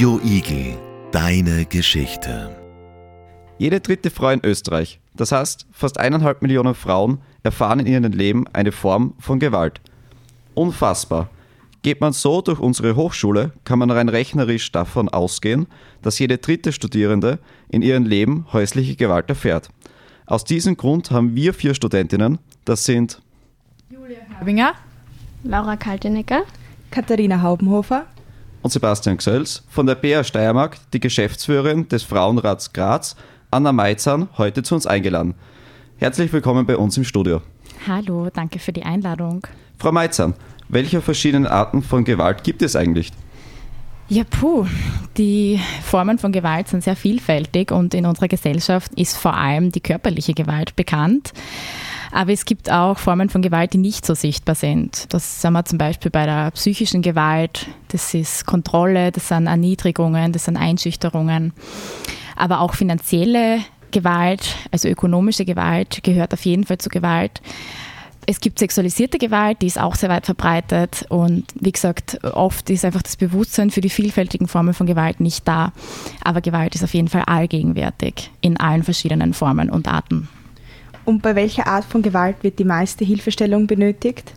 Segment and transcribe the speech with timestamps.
[0.00, 0.78] Radio Igel,
[1.12, 2.56] deine Geschichte.
[3.58, 8.46] Jede dritte Frau in Österreich, das heißt fast eineinhalb Millionen Frauen, erfahren in ihrem Leben
[8.54, 9.82] eine Form von Gewalt.
[10.54, 11.28] Unfassbar.
[11.82, 15.66] Geht man so durch unsere Hochschule, kann man rein rechnerisch davon ausgehen,
[16.00, 17.38] dass jede dritte Studierende
[17.68, 19.68] in ihrem Leben häusliche Gewalt erfährt.
[20.24, 23.20] Aus diesem Grund haben wir vier Studentinnen, das sind
[23.90, 24.72] Julia Habinger,
[25.44, 26.44] Laura Kaltenecker,
[26.90, 28.06] Katharina Haubenhofer
[28.62, 33.16] und Sebastian Gsölz von der BR Steiermark, die Geschäftsführerin des Frauenrats Graz,
[33.50, 35.34] Anna Meizan, heute zu uns eingeladen.
[35.96, 37.42] Herzlich willkommen bei uns im Studio.
[37.86, 39.46] Hallo, danke für die Einladung.
[39.78, 40.34] Frau Meizan,
[40.68, 43.12] welche verschiedenen Arten von Gewalt gibt es eigentlich?
[44.08, 44.66] Ja, puh,
[45.16, 49.80] die Formen von Gewalt sind sehr vielfältig und in unserer Gesellschaft ist vor allem die
[49.80, 51.32] körperliche Gewalt bekannt.
[52.12, 55.12] Aber es gibt auch Formen von Gewalt, die nicht so sichtbar sind.
[55.12, 57.66] Das sind wir zum Beispiel bei der psychischen Gewalt.
[57.88, 61.52] Das ist Kontrolle, das sind Erniedrigungen, das sind Einschüchterungen.
[62.36, 67.40] Aber auch finanzielle Gewalt, also ökonomische Gewalt, gehört auf jeden Fall zu Gewalt.
[68.26, 71.06] Es gibt sexualisierte Gewalt, die ist auch sehr weit verbreitet.
[71.08, 75.46] Und wie gesagt, oft ist einfach das Bewusstsein für die vielfältigen Formen von Gewalt nicht
[75.48, 75.72] da.
[76.22, 80.28] Aber Gewalt ist auf jeden Fall allgegenwärtig in allen verschiedenen Formen und Arten.
[81.10, 84.32] Und bei welcher Art von Gewalt wird die meiste Hilfestellung benötigt?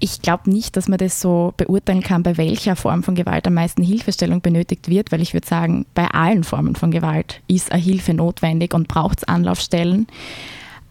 [0.00, 3.54] Ich glaube nicht, dass man das so beurteilen kann, bei welcher Form von Gewalt am
[3.54, 7.80] meisten Hilfestellung benötigt wird, weil ich würde sagen, bei allen Formen von Gewalt ist eine
[7.80, 10.08] Hilfe notwendig und braucht es Anlaufstellen.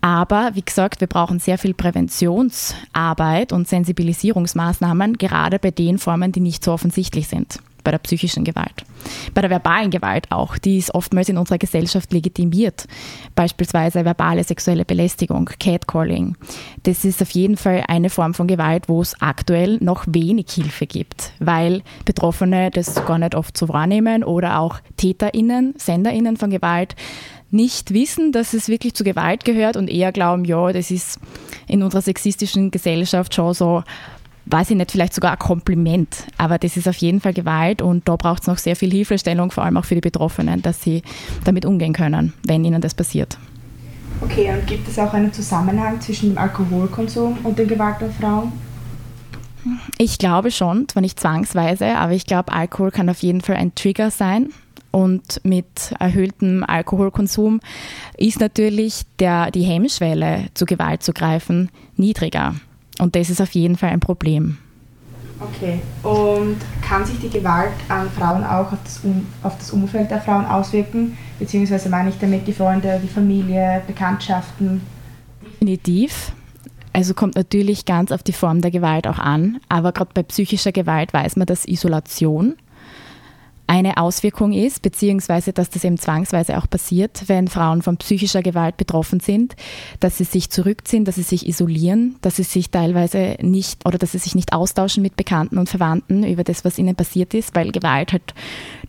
[0.02, 6.40] Aber wie gesagt, wir brauchen sehr viel Präventionsarbeit und Sensibilisierungsmaßnahmen, gerade bei den Formen, die
[6.40, 8.83] nicht so offensichtlich sind bei der psychischen Gewalt.
[9.33, 12.85] Bei der verbalen Gewalt auch, die ist oftmals in unserer Gesellschaft legitimiert.
[13.33, 16.35] Beispielsweise verbale sexuelle Belästigung, Catcalling.
[16.83, 20.85] Das ist auf jeden Fall eine Form von Gewalt, wo es aktuell noch wenig Hilfe
[20.85, 26.94] gibt, weil Betroffene das gar nicht oft so wahrnehmen oder auch TäterInnen, SenderInnen von Gewalt
[27.49, 31.19] nicht wissen, dass es wirklich zu Gewalt gehört und eher glauben, ja, das ist
[31.67, 33.83] in unserer sexistischen Gesellschaft schon so
[34.50, 36.25] weiß ich nicht, vielleicht sogar ein Kompliment.
[36.38, 39.52] Aber das ist auf jeden Fall Gewalt und da braucht es noch sehr viel Hilfestellung,
[39.52, 41.02] vor allem auch für die Betroffenen, dass sie
[41.44, 43.38] damit umgehen können, wenn ihnen das passiert.
[44.22, 48.52] Okay, und gibt es auch einen Zusammenhang zwischen dem Alkoholkonsum und der Gewalt an Frauen?
[49.97, 53.75] Ich glaube schon, zwar nicht zwangsweise, aber ich glaube, Alkohol kann auf jeden Fall ein
[53.75, 54.50] Trigger sein.
[54.91, 57.59] Und mit erhöhtem Alkoholkonsum
[58.18, 62.56] ist natürlich der, die Hemmschwelle, zu Gewalt zu greifen, niedriger.
[63.00, 64.58] Und das ist auf jeden Fall ein Problem.
[65.40, 65.80] Okay.
[66.03, 70.22] Und kann sich die Gewalt an Frauen auch auf das, um auf das Umfeld der
[70.22, 71.18] Frauen auswirken?
[71.38, 74.81] Beziehungsweise meine ich damit die Freunde, die Familie, Bekanntschaften?
[75.44, 76.31] Definitiv.
[76.94, 79.59] Also kommt natürlich ganz auf die Form der Gewalt auch an.
[79.69, 82.56] Aber gerade bei psychischer Gewalt weiß man, dass Isolation
[83.67, 88.78] eine Auswirkung ist, beziehungsweise dass das eben zwangsweise auch passiert, wenn Frauen von psychischer Gewalt
[88.78, 89.55] betroffen sind,
[90.00, 94.13] dass sie sich zurückziehen, dass sie sich isolieren, dass sie sich teilweise nicht oder dass
[94.13, 97.72] sie sich nicht austauschen mit Bekannten und Verwandten über das, was ihnen passiert ist, weil
[97.72, 98.33] Gewalt halt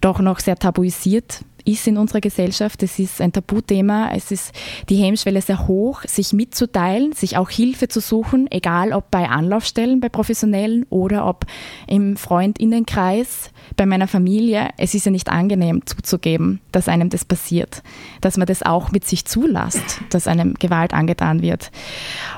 [0.00, 2.82] doch noch sehr tabuisiert ist in unserer Gesellschaft.
[2.82, 4.10] Es ist ein Tabuthema.
[4.14, 4.52] Es ist
[4.88, 10.00] die Hemmschwelle sehr hoch, sich mitzuteilen, sich auch Hilfe zu suchen, egal ob bei Anlaufstellen,
[10.00, 11.44] bei Professionellen oder ob
[11.86, 14.70] im Freundinnenkreis, bei meiner Familie.
[14.78, 17.82] Es ist ja nicht angenehm zuzugeben, dass einem das passiert,
[18.22, 21.70] dass man das auch mit sich zulässt, dass einem Gewalt angetan wird.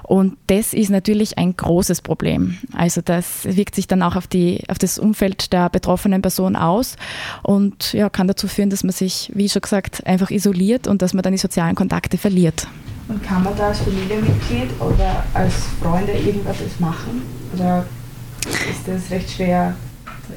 [0.02, 2.58] Und das ist natürlich ein großes Problem.
[2.72, 6.97] Also das wirkt sich dann auch auf, die, auf das Umfeld der betroffenen Person aus
[7.44, 11.14] und ja, kann dazu führen, dass man sich wie schon gesagt, einfach isoliert und dass
[11.14, 12.66] man dann die sozialen Kontakte verliert.
[13.08, 17.22] Und kann man da als Familienmitglied oder als Freunde irgendwas machen?
[17.54, 17.84] Oder
[18.44, 19.75] ist das recht schwer?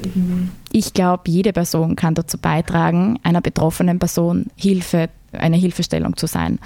[0.02, 0.48] Irgendwie?
[0.72, 6.58] Ich glaube, jede Person kann dazu beitragen, einer betroffenen Person Hilfe, eine Hilfestellung zu sein.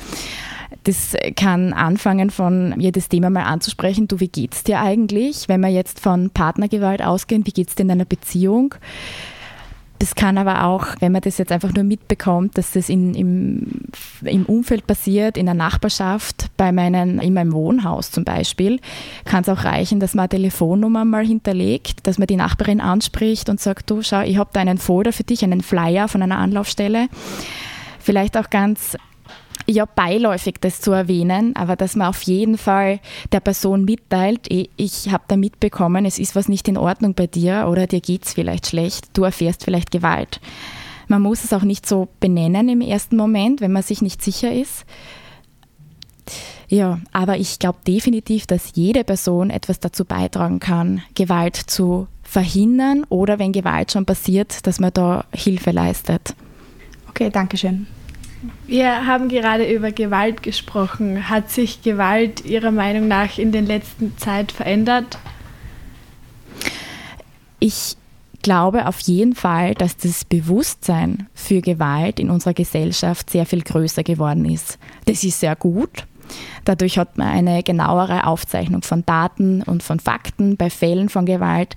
[0.84, 4.08] Das kann anfangen von jedes Thema mal anzusprechen.
[4.08, 5.48] Du, wie geht's dir eigentlich?
[5.48, 8.74] Wenn wir jetzt von Partnergewalt ausgehen, wie geht's dir in einer Beziehung?
[9.98, 13.66] Das kann aber auch, wenn man das jetzt einfach nur mitbekommt, dass das in, im,
[14.22, 18.80] im Umfeld passiert, in der Nachbarschaft, bei meinen, in meinem Wohnhaus zum Beispiel,
[19.24, 23.48] kann es auch reichen, dass man eine Telefonnummer mal hinterlegt, dass man die Nachbarin anspricht
[23.48, 26.38] und sagt, du schau, ich habe da einen Folder für dich, einen Flyer von einer
[26.38, 27.08] Anlaufstelle.
[27.98, 28.96] Vielleicht auch ganz
[29.66, 33.00] ja beiläufig das zu erwähnen, aber dass man auf jeden Fall
[33.32, 37.66] der Person mitteilt, ich habe da mitbekommen, es ist was nicht in Ordnung bei dir
[37.68, 40.40] oder dir geht es vielleicht schlecht, du erfährst vielleicht Gewalt.
[41.08, 44.52] Man muss es auch nicht so benennen im ersten Moment, wenn man sich nicht sicher
[44.52, 44.84] ist.
[46.68, 53.04] Ja, aber ich glaube definitiv, dass jede Person etwas dazu beitragen kann, Gewalt zu verhindern
[53.08, 56.34] oder wenn Gewalt schon passiert, dass man da Hilfe leistet.
[57.08, 57.86] Okay, danke schön.
[58.66, 61.28] Wir haben gerade über Gewalt gesprochen.
[61.28, 65.18] Hat sich Gewalt Ihrer Meinung nach in den letzten Zeit verändert?
[67.58, 67.96] Ich
[68.42, 74.04] glaube auf jeden Fall, dass das Bewusstsein für Gewalt in unserer Gesellschaft sehr viel größer
[74.04, 74.78] geworden ist.
[75.06, 76.06] Das ist sehr gut.
[76.64, 81.74] Dadurch hat man eine genauere Aufzeichnung von Daten und von Fakten bei Fällen von Gewalt,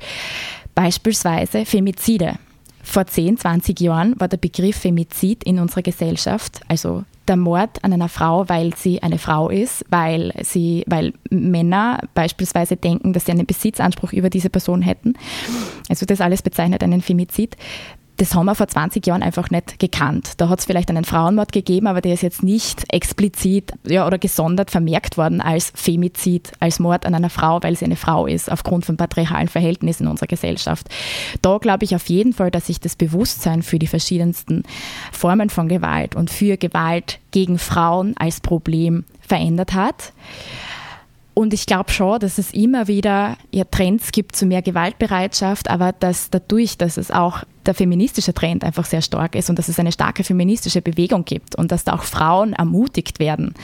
[0.75, 2.35] beispielsweise Femizide.
[2.83, 7.93] Vor 10, 20 Jahren war der Begriff Femizid in unserer Gesellschaft, also der Mord an
[7.93, 13.31] einer Frau, weil sie eine Frau ist, weil, sie, weil Männer beispielsweise denken, dass sie
[13.31, 15.13] einen Besitzanspruch über diese Person hätten.
[15.87, 17.55] Also das alles bezeichnet einen Femizid
[18.17, 20.33] das haben wir vor 20 Jahren einfach nicht gekannt.
[20.37, 24.17] Da hat es vielleicht einen Frauenmord gegeben, aber der ist jetzt nicht explizit ja, oder
[24.17, 28.51] gesondert vermerkt worden als Femizid, als Mord an einer Frau, weil sie eine Frau ist,
[28.51, 30.87] aufgrund von patriarchalen Verhältnissen in unserer Gesellschaft.
[31.41, 34.63] Da glaube ich auf jeden Fall, dass sich das Bewusstsein für die verschiedensten
[35.11, 40.13] Formen von Gewalt und für Gewalt gegen Frauen als Problem verändert hat.
[41.41, 45.91] Und ich glaube schon, dass es immer wieder ja, Trends gibt zu mehr Gewaltbereitschaft, aber
[45.91, 49.79] dass dadurch, dass es auch der feministische Trend einfach sehr stark ist und dass es
[49.79, 53.55] eine starke feministische Bewegung gibt und dass da auch Frauen ermutigt werden,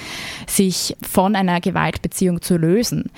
[0.47, 3.12] sich von einer Gewaltbeziehung zu lösen,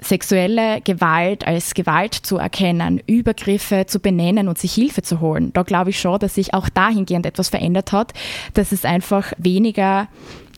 [0.00, 5.52] sexuelle Gewalt als Gewalt zu erkennen, Übergriffe zu benennen und sich Hilfe zu holen.
[5.52, 8.14] Da glaube ich schon, dass sich auch dahingehend etwas verändert hat,
[8.54, 10.08] dass es einfach weniger,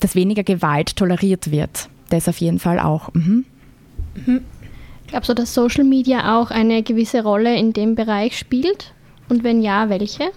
[0.01, 3.13] dass weniger Gewalt toleriert wird das auf jeden Fall auch.
[3.15, 3.45] Mhm.
[4.27, 4.41] Mhm.
[5.09, 8.93] Glaubst du, dass Social Media auch eine gewisse Rolle in dem Bereich spielt?
[9.29, 10.31] Und wenn ja, welche?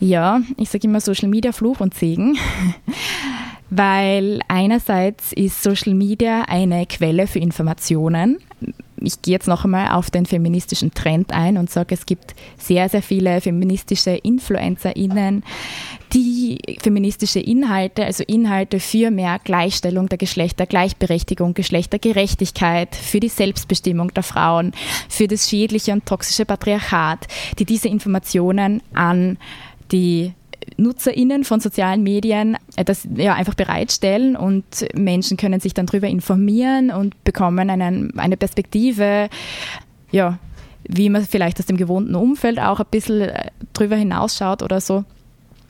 [0.00, 2.36] Ja, ich sage immer Social Media Fluch und Segen.
[3.70, 8.38] Weil einerseits ist Social Media eine Quelle für Informationen,
[9.04, 12.88] ich gehe jetzt noch einmal auf den feministischen Trend ein und sage, es gibt sehr,
[12.88, 15.42] sehr viele feministische InfluencerInnen,
[16.14, 24.12] die feministische Inhalte, also Inhalte für mehr Gleichstellung der Geschlechter, Gleichberechtigung, Geschlechtergerechtigkeit, für die Selbstbestimmung
[24.12, 24.72] der Frauen,
[25.08, 27.26] für das schädliche und toxische Patriarchat,
[27.58, 29.38] die diese Informationen an
[29.90, 30.32] die
[30.76, 34.64] NutzerInnen von sozialen Medien äh, das ja einfach bereitstellen und
[34.94, 39.28] Menschen können sich dann darüber informieren und bekommen einen, eine Perspektive,
[40.10, 40.38] ja,
[40.84, 45.04] wie man vielleicht aus dem gewohnten Umfeld auch ein bisschen äh, drüber hinausschaut oder so.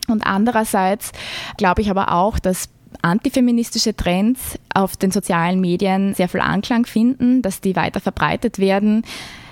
[0.09, 1.13] Und andererseits
[1.57, 2.69] glaube ich aber auch, dass
[3.01, 9.05] antifeministische Trends auf den sozialen Medien sehr viel Anklang finden, dass die weiter verbreitet werden.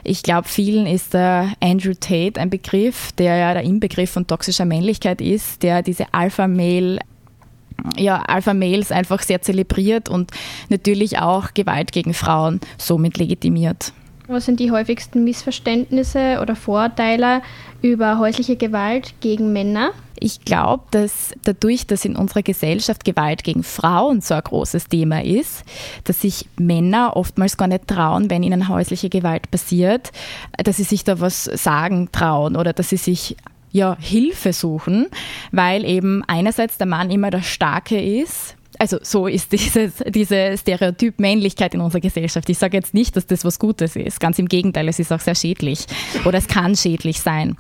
[0.03, 4.65] Ich glaube, vielen ist der Andrew Tate ein Begriff, der ja der Inbegriff von toxischer
[4.65, 7.01] Männlichkeit ist, der diese Alpha-Mail
[7.97, 10.33] ja, Alpha-Males einfach sehr zelebriert und
[10.69, 13.93] natürlich auch Gewalt gegen Frauen somit legitimiert.
[14.29, 17.43] Was sind die häufigsten Missverständnisse oder Vorurteile
[17.83, 19.91] über häusliche Gewalt gegen Männer?
[20.21, 25.25] Ich glaube, dass dadurch, dass in unserer Gesellschaft Gewalt gegen Frauen so ein großes Thema
[25.25, 25.65] ist,
[26.05, 30.13] dass sich Männer oftmals gar nicht trauen, wenn ihnen häusliche Gewalt passiert,
[30.63, 33.37] dass sie sich da was sagen trauen oder dass sie sich
[33.73, 35.07] ja, Hilfe suchen,
[35.53, 41.21] weil eben einerseits der Mann immer der Starke ist also so ist dieses, diese Stereotyp
[41.21, 42.49] Männlichkeit in unserer Gesellschaft.
[42.49, 44.21] Ich sage jetzt nicht, dass das was Gutes ist.
[44.21, 45.85] Ganz im Gegenteil, es ist auch sehr schädlich
[46.25, 47.59] oder es kann schädlich sein.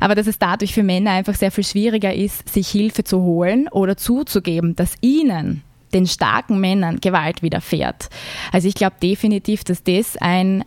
[0.00, 3.68] Aber dass es dadurch für Männer einfach sehr viel schwieriger ist, sich Hilfe zu holen
[3.68, 8.08] oder zuzugeben, dass ihnen den starken Männern Gewalt widerfährt.
[8.50, 10.64] Also ich glaube definitiv, dass das ein,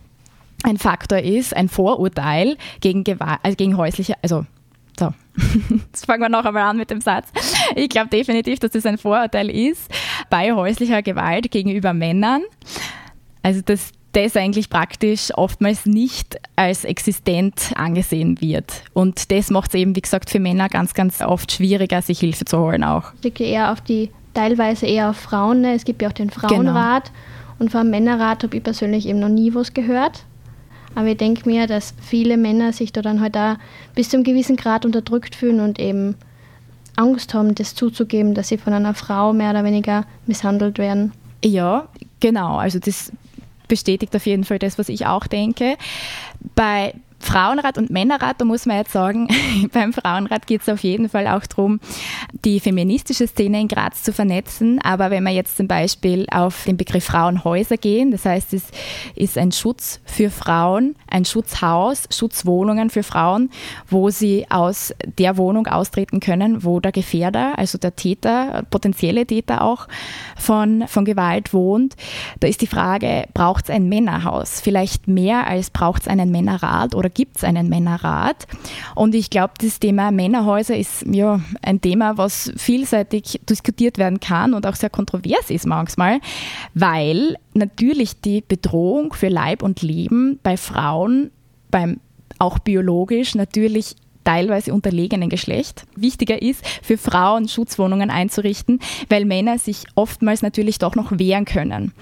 [0.62, 4.46] ein Faktor ist, ein Vorurteil gegen, Gewalt, also gegen häusliche, also so,
[5.92, 7.28] jetzt fangen wir noch einmal an mit dem Satz.
[7.74, 9.90] Ich glaube definitiv, dass das ein Vorurteil ist
[10.28, 12.42] bei häuslicher Gewalt gegenüber Männern.
[13.42, 18.82] Also, dass das eigentlich praktisch oftmals nicht als existent angesehen wird.
[18.92, 22.44] Und das macht es eben, wie gesagt, für Männer ganz, ganz oft schwieriger, sich Hilfe
[22.44, 23.12] zu holen auch.
[23.18, 25.60] Ich liegt eher auf die, teilweise eher auf Frauen.
[25.60, 25.74] Ne?
[25.74, 27.04] Es gibt ja auch den Frauenrat.
[27.04, 27.16] Genau.
[27.60, 30.24] Und vom Männerrat habe ich persönlich eben noch nie was gehört.
[30.94, 33.56] Aber ich denke mir, dass viele Männer sich da dann halt auch
[33.94, 36.16] bis zu einem gewissen Grad unterdrückt fühlen und eben
[36.96, 41.12] Angst haben, das zuzugeben, dass sie von einer Frau mehr oder weniger misshandelt werden.
[41.44, 42.56] Ja, genau.
[42.56, 43.12] Also das
[43.68, 45.76] bestätigt auf jeden Fall das, was ich auch denke.
[46.54, 49.28] Bei Frauenrat und Männerrat, da muss man jetzt sagen,
[49.72, 51.78] beim Frauenrat geht es auf jeden Fall auch darum,
[52.44, 54.80] die feministische Szene in Graz zu vernetzen.
[54.82, 58.64] Aber wenn wir jetzt zum Beispiel auf den Begriff Frauenhäuser gehen, das heißt, es
[59.14, 63.50] ist ein Schutz für Frauen, ein Schutzhaus, Schutzwohnungen für Frauen,
[63.88, 69.62] wo sie aus der Wohnung austreten können, wo der Gefährder, also der Täter, potenzielle Täter
[69.62, 69.88] auch
[70.36, 71.96] von, von Gewalt wohnt.
[72.40, 74.60] Da ist die Frage, braucht es ein Männerhaus?
[74.60, 78.46] Vielleicht mehr als braucht es einen Männerrat oder gibt es einen Männerrat?
[78.94, 84.54] Und ich glaube, das Thema Männerhäuser ist ja ein Thema, was vielseitig diskutiert werden kann
[84.54, 86.20] und auch sehr kontrovers ist manchmal,
[86.74, 91.30] weil natürlich die Bedrohung für Leib und Leben bei Frauen,
[91.70, 92.00] beim
[92.38, 99.84] auch biologisch natürlich teilweise unterlegenen Geschlecht wichtiger ist, für Frauen Schutzwohnungen einzurichten, weil Männer sich
[99.94, 101.92] oftmals natürlich doch noch wehren können.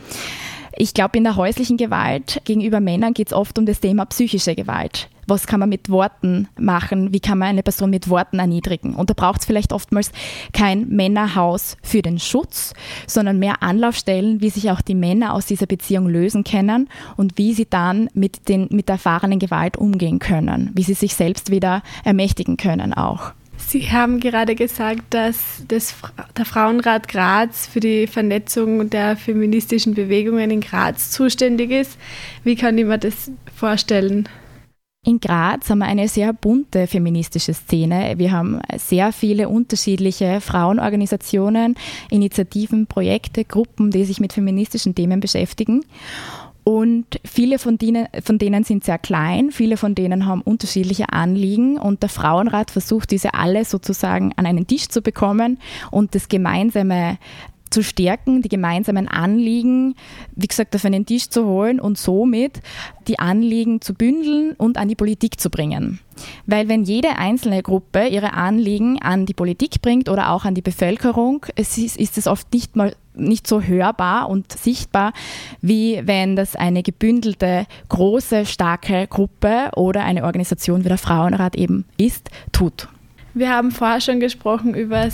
[0.80, 4.54] Ich glaube, in der häuslichen Gewalt gegenüber Männern geht es oft um das Thema psychische
[4.54, 5.08] Gewalt.
[5.26, 7.12] Was kann man mit Worten machen?
[7.12, 8.94] Wie kann man eine Person mit Worten erniedrigen?
[8.94, 10.12] Und da braucht es vielleicht oftmals
[10.52, 12.74] kein Männerhaus für den Schutz,
[13.08, 17.54] sondern mehr Anlaufstellen, wie sich auch die Männer aus dieser Beziehung lösen können und wie
[17.54, 21.82] sie dann mit, den, mit der erfahrenen Gewalt umgehen können, wie sie sich selbst wieder
[22.04, 23.32] ermächtigen können auch.
[23.58, 25.94] Sie haben gerade gesagt, dass das,
[26.36, 31.98] der Frauenrat Graz für die Vernetzung der feministischen Bewegungen in Graz zuständig ist.
[32.44, 34.28] Wie kann ich mir das vorstellen?
[35.04, 38.14] In Graz haben wir eine sehr bunte feministische Szene.
[38.16, 41.76] Wir haben sehr viele unterschiedliche Frauenorganisationen,
[42.10, 45.82] Initiativen, Projekte, Gruppen, die sich mit feministischen Themen beschäftigen.
[46.68, 51.78] Und viele von denen, von denen sind sehr klein, viele von denen haben unterschiedliche Anliegen
[51.78, 55.60] und der Frauenrat versucht, diese alle sozusagen an einen Tisch zu bekommen
[55.90, 57.16] und das gemeinsame
[57.70, 59.94] zu stärken, die gemeinsamen Anliegen,
[60.36, 62.60] wie gesagt, auf einen Tisch zu holen und somit
[63.06, 66.00] die Anliegen zu bündeln und an die Politik zu bringen.
[66.44, 70.62] Weil wenn jede einzelne Gruppe ihre Anliegen an die Politik bringt oder auch an die
[70.62, 75.12] Bevölkerung, es ist, ist es oft nicht mal nicht so hörbar und sichtbar,
[75.60, 81.84] wie wenn das eine gebündelte, große, starke Gruppe oder eine Organisation wie der Frauenrat eben
[81.96, 82.88] ist, tut.
[83.34, 85.08] Wir haben vorher schon gesprochen über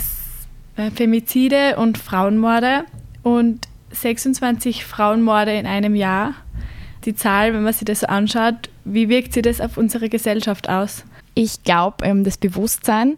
[0.77, 2.85] äh, Femizide und Frauenmorde
[3.23, 6.33] und 26 Frauenmorde in einem Jahr.
[7.05, 11.03] Die Zahl, wenn man sich das anschaut, wie wirkt sich das auf unsere Gesellschaft aus?
[11.33, 13.17] Ich glaube, ähm, das Bewusstsein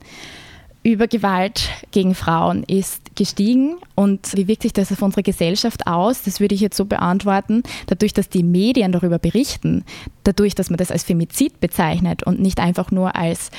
[0.83, 3.75] über Gewalt gegen Frauen ist gestiegen.
[3.95, 6.23] Und wie wirkt sich das auf unsere Gesellschaft aus?
[6.23, 7.63] Das würde ich jetzt so beantworten.
[7.87, 9.83] Dadurch, dass die Medien darüber berichten,
[10.23, 13.51] dadurch, dass man das als Femizid bezeichnet und nicht einfach nur als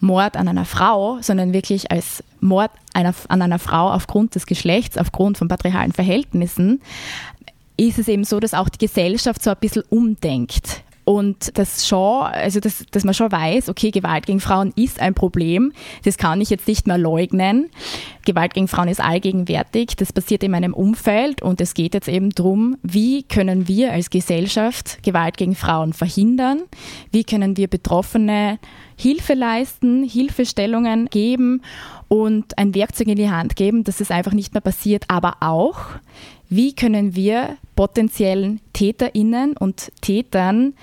[0.00, 4.96] Mord an einer Frau, sondern wirklich als Mord einer, an einer Frau aufgrund des Geschlechts,
[4.96, 6.80] aufgrund von patriarchalen Verhältnissen,
[7.76, 12.24] ist es eben so, dass auch die Gesellschaft so ein bisschen umdenkt und das schon,
[12.24, 15.72] also das, dass man schon weiß, okay, Gewalt gegen Frauen ist ein Problem,
[16.04, 17.70] das kann ich jetzt nicht mehr leugnen.
[18.24, 21.42] Gewalt gegen Frauen ist allgegenwärtig, das passiert in meinem Umfeld.
[21.42, 26.62] Und es geht jetzt eben darum, wie können wir als Gesellschaft Gewalt gegen Frauen verhindern,
[27.12, 28.58] wie können wir Betroffene
[28.98, 31.62] Hilfe leisten, Hilfestellungen geben
[32.08, 35.78] und ein Werkzeug in die Hand geben, dass es einfach nicht mehr passiert, aber auch,
[36.48, 40.74] wie können wir potenziellen TäterInnen und Tätern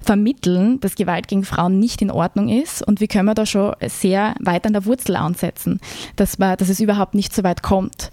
[0.00, 3.74] vermitteln, dass Gewalt gegen Frauen nicht in Ordnung ist und wie können wir da schon
[3.86, 5.80] sehr weit an der Wurzel ansetzen,
[6.16, 8.10] dass, man, dass es überhaupt nicht so weit kommt.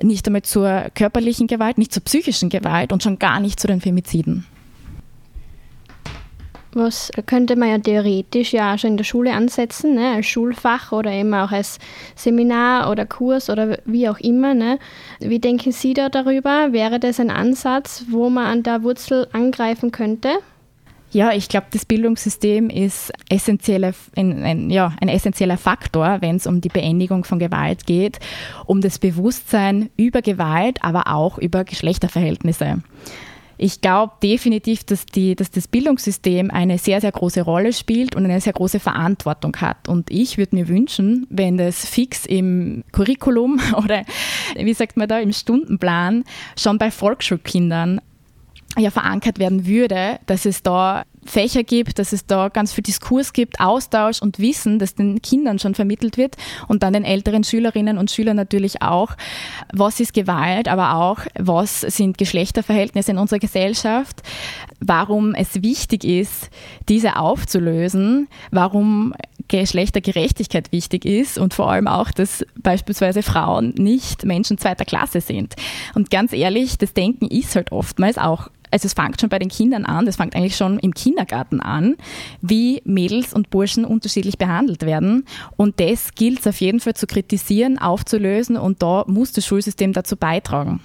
[0.00, 3.80] Nicht einmal zur körperlichen Gewalt, nicht zur psychischen Gewalt und schon gar nicht zu den
[3.80, 4.46] Femiziden.
[6.74, 11.10] Was könnte man ja theoretisch ja schon in der Schule ansetzen, ne, als Schulfach oder
[11.12, 11.78] eben auch als
[12.16, 14.54] Seminar oder Kurs oder wie auch immer.
[14.54, 14.78] Ne.
[15.20, 16.72] Wie denken Sie da darüber?
[16.72, 20.30] Wäre das ein Ansatz, wo man an der Wurzel angreifen könnte?
[21.14, 26.46] Ja, ich glaube, das Bildungssystem ist essentieller, ein, ein, ja, ein essentieller Faktor, wenn es
[26.48, 28.18] um die Beendigung von Gewalt geht,
[28.66, 32.82] um das Bewusstsein über Gewalt, aber auch über Geschlechterverhältnisse.
[33.56, 38.24] Ich glaube definitiv, dass, die, dass das Bildungssystem eine sehr, sehr große Rolle spielt und
[38.24, 39.88] eine sehr große Verantwortung hat.
[39.88, 44.04] Und ich würde mir wünschen, wenn das fix im Curriculum oder
[44.56, 46.24] wie sagt man da, im Stundenplan
[46.58, 48.00] schon bei Volksschulkindern
[48.76, 53.32] ja verankert werden würde, dass es da Fächer gibt, dass es da ganz viel Diskurs
[53.32, 56.36] gibt, Austausch und Wissen, das den Kindern schon vermittelt wird
[56.68, 59.16] und dann den älteren Schülerinnen und Schülern natürlich auch,
[59.72, 64.22] was ist Gewalt, aber auch, was sind Geschlechterverhältnisse in unserer Gesellschaft,
[64.80, 66.50] warum es wichtig ist,
[66.88, 69.14] diese aufzulösen, warum
[69.48, 75.54] Geschlechtergerechtigkeit wichtig ist und vor allem auch, dass beispielsweise Frauen nicht Menschen zweiter Klasse sind.
[75.94, 79.50] Und ganz ehrlich, das Denken ist halt oftmals auch also es fängt schon bei den
[79.50, 81.94] Kindern an, das fängt eigentlich schon im Kindergarten an,
[82.42, 85.26] wie Mädels und Burschen unterschiedlich behandelt werden.
[85.56, 89.92] Und das gilt es auf jeden Fall zu kritisieren, aufzulösen und da muss das Schulsystem
[89.92, 90.80] dazu beitragen.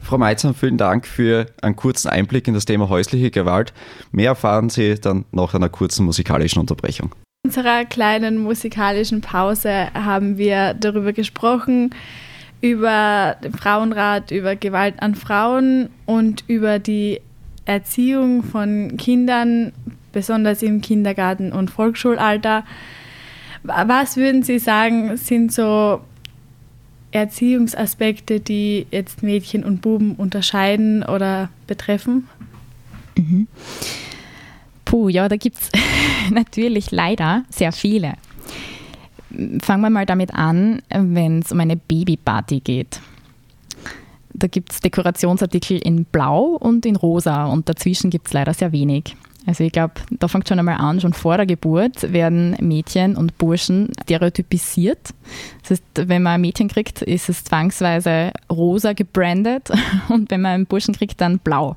[0.00, 3.74] Frau Meitzer, vielen Dank für einen kurzen Einblick in das Thema häusliche Gewalt.
[4.12, 7.14] Mehr erfahren Sie dann nach einer kurzen musikalischen Unterbrechung.
[7.44, 11.90] In unserer kleinen musikalischen Pause haben wir darüber gesprochen,
[12.60, 17.20] über den Frauenrat, über Gewalt an Frauen und über die
[17.64, 19.72] Erziehung von Kindern,
[20.12, 22.64] besonders im Kindergarten und Volksschulalter.
[23.62, 26.00] Was würden Sie sagen, sind so
[27.12, 32.28] Erziehungsaspekte, die jetzt Mädchen und Buben unterscheiden oder betreffen?
[33.16, 33.48] Mhm.
[34.84, 35.70] Puh, ja, da gibt es
[36.30, 38.14] natürlich leider sehr viele.
[39.62, 43.00] Fangen wir mal damit an, wenn es um eine Babyparty geht.
[44.32, 48.72] Da gibt es Dekorationsartikel in Blau und in Rosa und dazwischen gibt es leider sehr
[48.72, 49.16] wenig.
[49.46, 53.38] Also ich glaube, da fängt schon einmal an, schon vor der Geburt werden Mädchen und
[53.38, 55.14] Burschen stereotypisiert.
[55.62, 59.70] Das heißt, wenn man ein Mädchen kriegt, ist es zwangsweise rosa gebrandet
[60.08, 61.76] und wenn man einen Burschen kriegt, dann blau.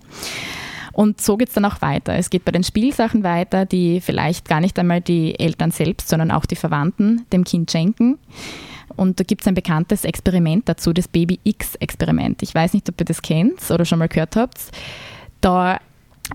[0.94, 2.14] Und so geht es dann auch weiter.
[2.14, 6.32] Es geht bei den Spielsachen weiter, die vielleicht gar nicht einmal die Eltern selbst, sondern
[6.32, 8.20] auch die Verwandten dem Kind schenken.
[8.96, 12.44] Und da gibt es ein bekanntes Experiment dazu, das Baby-X-Experiment.
[12.44, 14.60] Ich weiß nicht, ob ihr das kennt oder schon mal gehört habt.
[15.42, 15.80] Da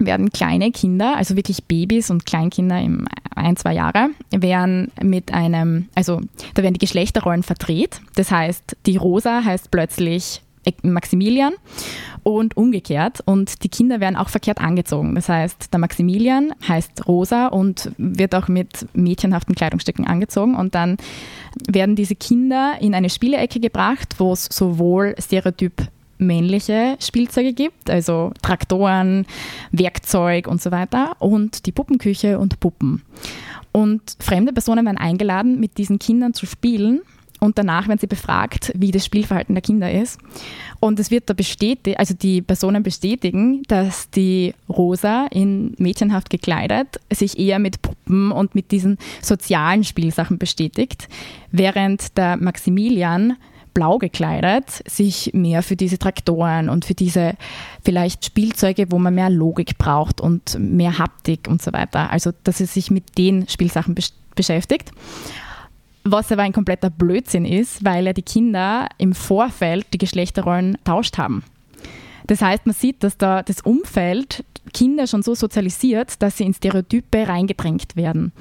[0.01, 5.89] werden kleine Kinder, also wirklich Babys und Kleinkinder im ein, zwei Jahre, werden mit einem,
[5.95, 6.21] also
[6.55, 8.01] da werden die Geschlechterrollen verdreht.
[8.17, 10.43] Das heißt, die Rosa heißt plötzlich
[10.83, 11.55] Maximilian
[12.23, 13.21] und umgekehrt.
[13.25, 15.15] Und die Kinder werden auch verkehrt angezogen.
[15.15, 20.55] Das heißt, der Maximilian heißt Rosa und wird auch mit mädchenhaften Kleidungsstücken angezogen.
[20.55, 20.97] Und dann
[21.69, 28.33] werden diese Kinder in eine Spielecke gebracht, wo es sowohl Stereotyp männliche Spielzeuge gibt, also
[28.43, 29.25] Traktoren,
[29.71, 33.03] Werkzeug und so weiter, und die Puppenküche und Puppen.
[33.73, 37.03] Und fremde Personen werden eingeladen, mit diesen Kindern zu spielen
[37.41, 40.19] und danach werden sie befragt, wie das Spielverhalten der Kinder ist.
[40.81, 47.01] Und es wird da bestätigt, also die Personen bestätigen, dass die Rosa in mädchenhaft gekleidet
[47.13, 51.09] sich eher mit Puppen und mit diesen sozialen Spielsachen bestätigt,
[51.51, 53.37] während der Maximilian
[53.75, 57.35] blau gekleidet sich mehr für diese Traktoren und für diese
[57.85, 62.11] vielleicht Spielzeuge, wo man mehr Logik braucht und mehr Haptik und so weiter.
[62.11, 63.95] Also, dass er sich mit den Spielsachen
[64.35, 64.91] beschäftigt.
[66.05, 71.19] Was aber ein kompletter Blödsinn ist, weil ja die Kinder im Vorfeld die Geschlechterrollen tauscht
[71.19, 71.45] haben.
[72.27, 76.55] Das heißt, man sieht, dass da das Umfeld Kinder schon so sozialisiert, dass sie in
[76.55, 78.33] Stereotype reingedrängt werden.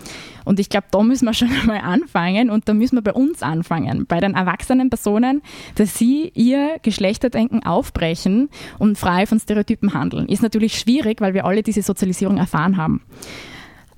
[0.45, 3.41] Und ich glaube, da müssen wir schon mal anfangen und da müssen wir bei uns
[3.41, 5.41] anfangen, bei den erwachsenen Personen,
[5.75, 10.27] dass sie ihr Geschlechterdenken aufbrechen und frei von Stereotypen handeln.
[10.27, 13.01] Ist natürlich schwierig, weil wir alle diese Sozialisierung erfahren haben.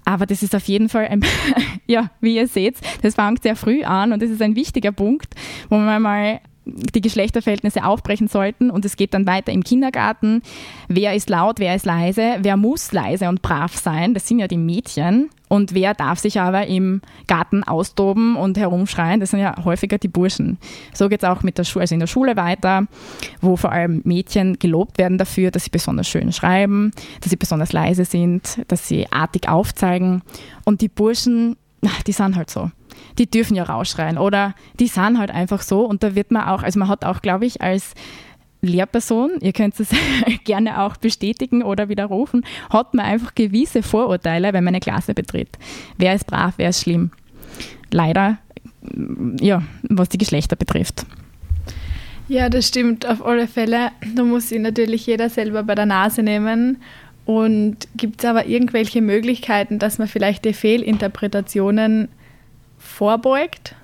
[0.10, 1.24] Aber das ist auf jeden Fall, ein,
[1.86, 5.36] ja, wie ihr seht, das fängt sehr früh an und das ist ein wichtiger Punkt,
[5.70, 6.40] wo man mal
[6.76, 10.42] die Geschlechterverhältnisse aufbrechen sollten und es geht dann weiter im Kindergarten.
[10.88, 14.48] Wer ist laut, wer ist leise, wer muss leise und brav sein, das sind ja
[14.48, 15.30] die Mädchen.
[15.50, 20.08] Und wer darf sich aber im Garten austoben und herumschreien, das sind ja häufiger die
[20.08, 20.60] Burschen.
[20.94, 22.86] So geht es auch mit der Schule, also in der Schule weiter,
[23.42, 27.74] wo vor allem Mädchen gelobt werden dafür, dass sie besonders schön schreiben, dass sie besonders
[27.74, 30.22] leise sind, dass sie artig aufzeigen.
[30.66, 31.56] Und die Burschen,
[32.06, 32.70] die sind halt so
[33.18, 36.64] die dürfen ja rausschreien oder die sind halt einfach so und da wird man auch,
[36.64, 37.94] also man hat auch, glaube ich, als
[38.62, 39.90] Lehrperson, ihr könnt es
[40.44, 45.58] gerne auch bestätigen oder widerrufen, hat man einfach gewisse Vorurteile, wenn man eine Klasse betritt.
[45.98, 47.12] Wer ist brav, wer ist schlimm?
[47.92, 48.38] Leider,
[49.40, 51.06] ja, was die Geschlechter betrifft.
[52.28, 53.92] Ja, das stimmt auf alle Fälle.
[54.16, 56.78] Da muss sich natürlich jeder selber bei der Nase nehmen.
[57.26, 62.08] Und gibt es aber irgendwelche Möglichkeiten, dass man vielleicht die Fehlinterpretationen
[63.00, 63.76] vorbeugt?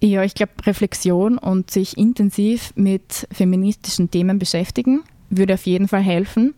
[0.00, 6.02] Ja, ich glaube, Reflexion und sich intensiv mit feministischen Themen beschäftigen würde auf jeden Fall
[6.02, 6.54] helfen.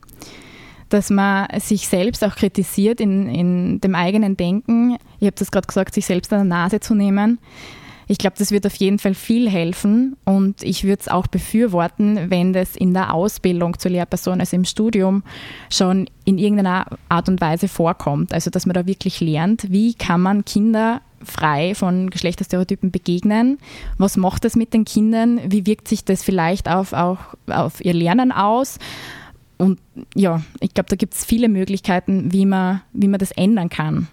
[0.90, 4.98] Dass man sich selbst auch kritisiert in, in dem eigenen Denken.
[5.18, 7.38] Ich habe das gerade gesagt, sich selbst an der Nase zu nehmen.
[8.08, 12.30] Ich glaube, das wird auf jeden Fall viel helfen und ich würde es auch befürworten,
[12.30, 15.22] wenn das in der Ausbildung zur Lehrperson, also im Studium,
[15.70, 18.32] schon in irgendeiner Art und Weise vorkommt.
[18.32, 23.58] Also, dass man da wirklich lernt, wie kann man Kinder frei von Geschlechterstereotypen begegnen?
[23.98, 25.40] Was macht das mit den Kindern?
[25.46, 28.78] Wie wirkt sich das vielleicht auf, auch auf ihr Lernen aus?
[29.58, 29.80] Und
[30.14, 34.08] ja, ich glaube, da gibt es viele Möglichkeiten, wie man, wie man das ändern kann.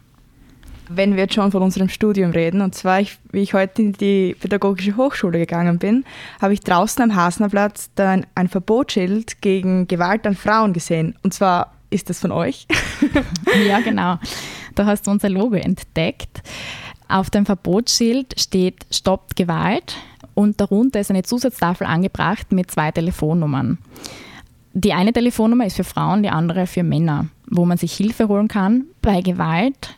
[0.90, 2.62] Wenn wir jetzt schon von unserem Studium reden.
[2.62, 6.06] Und zwar, ich, wie ich heute in die Pädagogische Hochschule gegangen bin,
[6.42, 11.16] habe ich draußen am Hasnerplatz dann ein Verbotsschild gegen Gewalt an Frauen gesehen.
[11.24, 12.68] Und zwar ist das von euch?
[13.68, 14.20] ja, genau.
[14.76, 16.42] Da hast du unser Logo entdeckt.
[17.08, 19.96] Auf dem Verbotsschild steht Stoppt Gewalt
[20.34, 23.78] und darunter ist eine Zusatztafel angebracht mit zwei Telefonnummern.
[24.74, 28.50] Die eine Telefonnummer ist für Frauen, die andere für Männer, wo man sich Hilfe holen
[28.50, 29.96] kann bei Gewalt.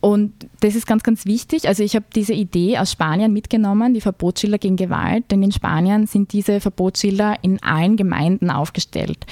[0.00, 1.68] Und das ist ganz, ganz wichtig.
[1.68, 6.06] Also ich habe diese Idee aus Spanien mitgenommen, die Verbotsschilder gegen Gewalt, denn in Spanien
[6.06, 9.26] sind diese Verbotsschilder in allen Gemeinden aufgestellt.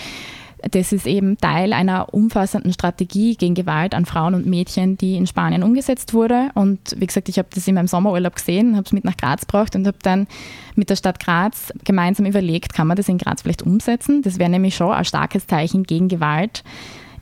[0.70, 5.26] Das ist eben Teil einer umfassenden Strategie gegen Gewalt an Frauen und Mädchen, die in
[5.26, 6.50] Spanien umgesetzt wurde.
[6.54, 9.42] Und wie gesagt, ich habe das in meinem Sommerurlaub gesehen, habe es mit nach Graz
[9.42, 10.26] gebracht und habe dann
[10.74, 14.22] mit der Stadt Graz gemeinsam überlegt, kann man das in Graz vielleicht umsetzen?
[14.22, 16.64] Das wäre nämlich schon ein starkes Zeichen gegen Gewalt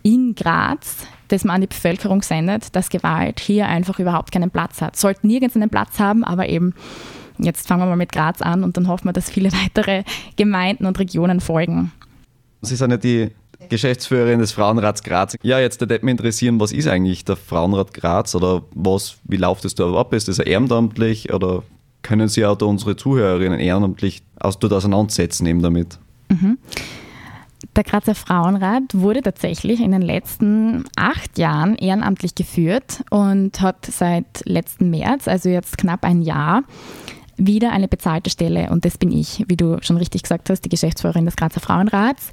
[0.02, 4.80] in Graz, das man an die Bevölkerung sendet, dass Gewalt hier einfach überhaupt keinen Platz
[4.80, 4.96] hat.
[4.96, 6.74] Sollte nirgends einen Platz haben, aber eben
[7.38, 10.04] jetzt fangen wir mal mit Graz an und dann hoffen wir, dass viele weitere
[10.36, 11.92] Gemeinden und Regionen folgen.
[12.62, 13.30] Sie sind ja die
[13.68, 15.36] Geschäftsführerin des Frauenrats Graz.
[15.42, 19.64] Ja, jetzt würde mich interessieren, was ist eigentlich der Frauenrat Graz oder was, wie läuft
[19.64, 20.12] es da ab?
[20.12, 21.62] Ist das ehrenamtlich oder
[22.02, 25.98] können Sie auch da unsere Zuhörerinnen ehrenamtlich dort auseinandersetzen eben damit?
[26.28, 26.58] Mhm.
[27.74, 34.42] Der Grazer Frauenrat wurde tatsächlich in den letzten acht Jahren ehrenamtlich geführt und hat seit
[34.44, 36.62] letzten März, also jetzt knapp ein Jahr,
[37.36, 40.68] wieder eine bezahlte Stelle und das bin ich, wie du schon richtig gesagt hast, die
[40.68, 42.32] Geschäftsführerin des Grazer Frauenrats.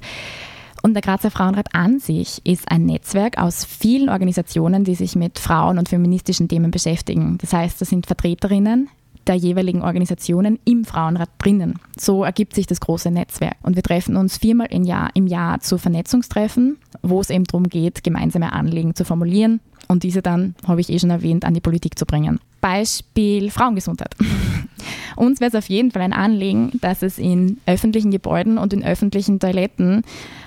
[0.82, 5.38] Und der Grazer Frauenrat an sich ist ein Netzwerk aus vielen Organisationen, die sich mit
[5.38, 7.38] Frauen und feministischen Themen beschäftigen.
[7.38, 8.90] Das heißt, das sind Vertreterinnen
[9.26, 11.78] der jeweiligen Organisationen im Frauenrat drinnen.
[11.98, 13.56] So ergibt sich das große Netzwerk.
[13.62, 17.68] Und wir treffen uns viermal im Jahr, im Jahr zu Vernetzungstreffen, wo es eben darum
[17.68, 21.60] geht, gemeinsame Anliegen zu formulieren und diese dann, habe ich eh schon erwähnt, an die
[21.60, 22.40] Politik zu bringen.
[22.60, 24.14] Beispiel Frauengesundheit.
[25.16, 28.84] Uns wäre es auf jeden Fall ein Anliegen, dass es in öffentlichen Gebäuden und in
[28.84, 30.02] öffentlichen Toiletten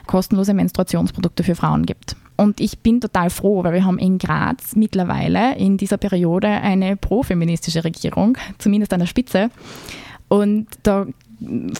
[0.08, 2.16] kostenlose Menstruationsprodukte für Frauen gibt.
[2.38, 6.96] Und ich bin total froh, weil wir haben in Graz mittlerweile in dieser Periode eine
[6.96, 9.50] profeministische Regierung, zumindest an der Spitze.
[10.30, 11.08] Und da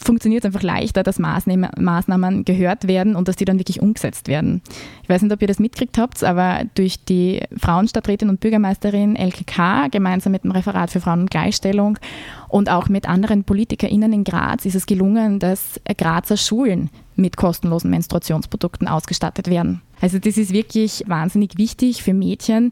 [0.04, 4.28] funktioniert es einfach leichter, dass Maßnahmen, Maßnahmen gehört werden und dass die dann wirklich umgesetzt
[4.28, 4.62] werden.
[5.02, 9.88] Ich weiß nicht, ob ihr das mitgekriegt habt, aber durch die Frauenstadträtin und Bürgermeisterin LKK
[9.88, 11.98] gemeinsam mit dem Referat für Frauen und Gleichstellung
[12.50, 17.90] und auch mit anderen PolitikerInnen in Graz ist es gelungen, dass Grazer Schulen mit kostenlosen
[17.90, 19.82] Menstruationsprodukten ausgestattet werden.
[20.02, 22.72] Also das ist wirklich wahnsinnig wichtig für Mädchen.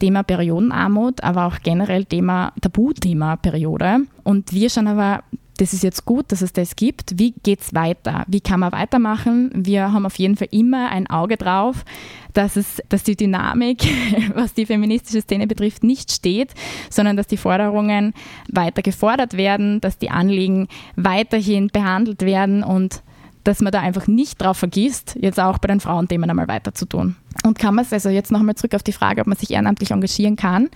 [0.00, 4.00] Thema Periodenarmut, aber auch generell Thema Tabuthema Periode.
[4.24, 5.22] Und wir schauen aber
[5.56, 7.18] das ist jetzt gut, dass es das gibt.
[7.18, 8.24] Wie geht es weiter?
[8.26, 9.50] Wie kann man weitermachen?
[9.54, 11.84] Wir haben auf jeden Fall immer ein Auge drauf,
[12.32, 13.84] dass, es, dass die Dynamik,
[14.34, 16.54] was die feministische Szene betrifft, nicht steht,
[16.90, 18.14] sondern dass die Forderungen
[18.52, 23.02] weiter gefordert werden, dass die Anliegen weiterhin behandelt werden und
[23.44, 26.86] dass man da einfach nicht drauf vergisst, jetzt auch bei den Frauenthemen einmal weiter zu
[26.86, 27.16] tun.
[27.44, 29.90] Und kann man es, also jetzt nochmal zurück auf die Frage, ob man sich ehrenamtlich
[29.90, 30.70] engagieren kann.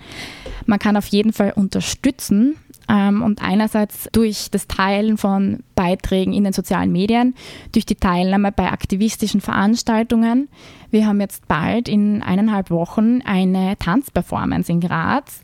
[0.65, 2.55] Man kann auf jeden Fall unterstützen
[2.89, 7.35] ähm, und einerseits durch das Teilen von Beiträgen in den sozialen Medien,
[7.71, 10.49] durch die Teilnahme bei aktivistischen Veranstaltungen.
[10.91, 15.41] Wir haben jetzt bald in eineinhalb Wochen eine Tanzperformance in Graz,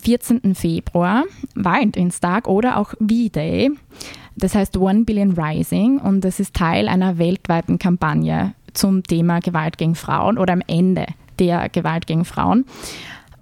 [0.00, 0.54] 14.
[0.54, 3.70] Februar, Valentinstag oder auch V-Day.
[4.36, 9.78] Das heißt One Billion Rising und das ist Teil einer weltweiten Kampagne zum Thema Gewalt
[9.78, 11.06] gegen Frauen oder am Ende
[11.38, 12.64] der Gewalt gegen Frauen.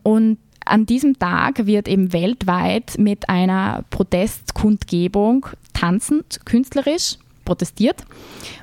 [0.03, 8.05] Und an diesem Tag wird eben weltweit mit einer Protestkundgebung tanzend, künstlerisch protestiert.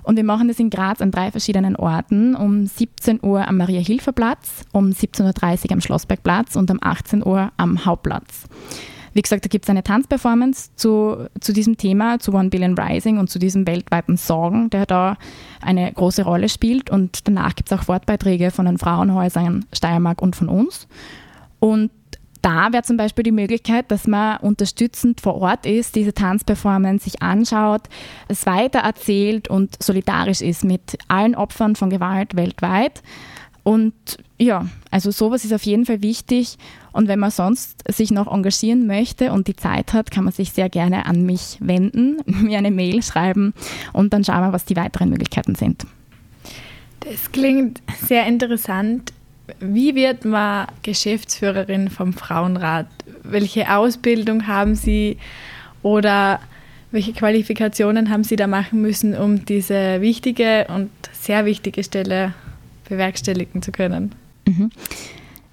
[0.04, 2.36] Und wir machen das in Graz an drei verschiedenen Orten.
[2.36, 7.86] Um 17 Uhr am Maria-Hilfer-Platz, um 17.30 Uhr am Schlossbergplatz und um 18 Uhr am
[7.86, 8.46] Hauptplatz.
[9.18, 13.18] Wie gesagt, da gibt es eine Tanzperformance zu, zu diesem Thema, zu One Billion Rising
[13.18, 15.18] und zu diesem weltweiten Sorgen, der da
[15.60, 16.92] eine große Rolle spielt.
[16.92, 20.88] Und danach gibt es auch Wortbeiträge von den Frauenhäusern Steiermark und von uns.
[21.58, 21.90] Und
[22.44, 27.24] da wäre zum Beispiel die Möglichkeit, dass man unterstützend vor Ort ist, diese Tanzperformance sich
[27.24, 27.82] anschaut,
[28.28, 33.02] es weitererzählt und solidarisch ist mit allen Opfern von Gewalt weltweit.
[33.68, 33.94] Und
[34.38, 36.58] ja, also sowas ist auf jeden Fall wichtig.
[36.94, 40.54] Und wenn man sonst sich noch engagieren möchte und die Zeit hat, kann man sich
[40.54, 43.54] sehr gerne an mich wenden, mir eine Mail schreiben
[43.92, 45.86] und dann schauen wir, was die weiteren Möglichkeiten sind.
[47.02, 49.12] Das klingt sehr interessant.
[49.60, 52.88] Wie wird man Geschäftsführerin vom Frauenrat?
[53.24, 55.18] Welche Ausbildung haben Sie
[55.84, 56.40] oder
[56.92, 62.34] welche Qualifikationen haben Sie da machen müssen, um diese wichtige und sehr wichtige Stelle
[62.88, 64.16] bewerkstelligen zu können?
[64.48, 64.72] Mhm.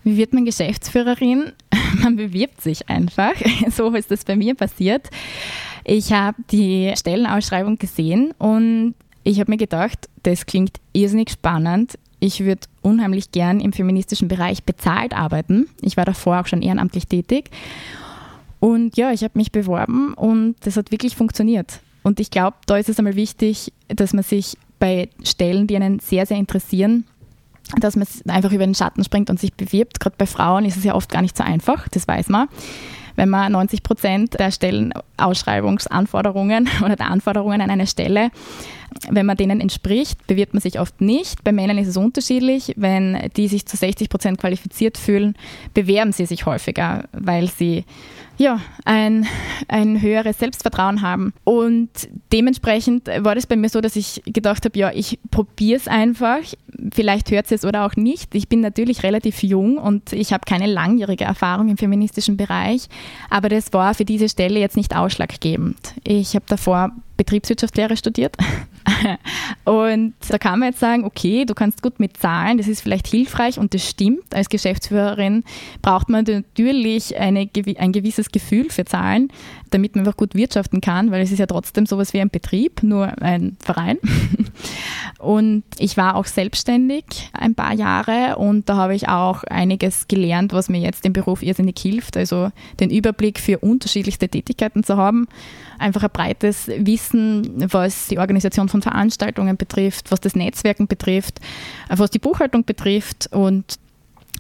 [0.05, 1.53] Wie wird man Geschäftsführerin?
[2.03, 3.35] Man bewirbt sich einfach.
[3.71, 5.09] So ist das bei mir passiert.
[5.85, 11.99] Ich habe die Stellenausschreibung gesehen und ich habe mir gedacht, das klingt irrsinnig spannend.
[12.21, 15.69] Ich würde unheimlich gern im feministischen Bereich bezahlt arbeiten.
[15.81, 17.51] Ich war davor auch schon ehrenamtlich tätig.
[18.61, 21.81] Und ja, ich habe mich beworben und das hat wirklich funktioniert.
[22.03, 26.01] Und ich glaube, da ist es einmal wichtig, dass man sich bei Stellen, die einen
[26.01, 27.05] sehr, sehr interessieren,
[27.81, 30.01] dass man einfach über den Schatten springt und sich bewirbt.
[30.01, 32.49] Gerade bei Frauen ist es ja oft gar nicht so einfach, das weiß man.
[33.17, 38.31] Wenn man 90 Prozent der Stellenausschreibungsanforderungen oder der Anforderungen an eine Stelle,
[39.11, 41.45] wenn man denen entspricht, bewirbt man sich oft nicht.
[41.45, 42.75] Bei Männern ist es unterschiedlich.
[42.77, 45.35] Wenn die sich zu 60 Prozent qualifiziert fühlen,
[45.75, 47.85] bewerben sie sich häufiger, weil sie
[48.37, 49.27] ja, ein,
[49.69, 51.33] ein höheres Selbstvertrauen haben.
[51.45, 51.91] Und
[52.33, 56.41] dementsprechend war das bei mir so, dass ich gedacht habe, ja, ich probiere es einfach.
[56.93, 58.35] Vielleicht hört es oder auch nicht.
[58.35, 62.89] Ich bin natürlich relativ jung und ich habe keine langjährige Erfahrung im feministischen Bereich,
[63.31, 65.95] aber das war für diese Stelle jetzt nicht ausschlaggebend.
[66.03, 68.37] Ich habe davor Betriebswirtschaftslehre studiert.
[69.65, 73.07] und da kann man jetzt sagen, okay, du kannst gut mit Zahlen, das ist vielleicht
[73.07, 74.35] hilfreich und das stimmt.
[74.35, 75.45] Als Geschäftsführerin
[75.83, 77.49] braucht man natürlich eine,
[77.79, 79.29] ein gewisses Gefühl für Zahlen,
[79.71, 82.83] damit man einfach gut wirtschaften kann, weil es ist ja trotzdem sowas wie ein Betrieb,
[82.83, 83.99] nur ein Verein.
[85.19, 90.53] Und ich war auch selbstständig ein paar Jahre und da habe ich auch einiges gelernt,
[90.53, 92.17] was mir jetzt im Beruf irrsinnig hilft.
[92.17, 95.27] Also den Überblick für unterschiedlichste Tätigkeiten zu haben,
[95.79, 101.41] einfach ein breites Wissen, was die Organisation von Veranstaltungen betrifft, was das Netzwerken betrifft,
[101.89, 103.79] was die Buchhaltung betrifft und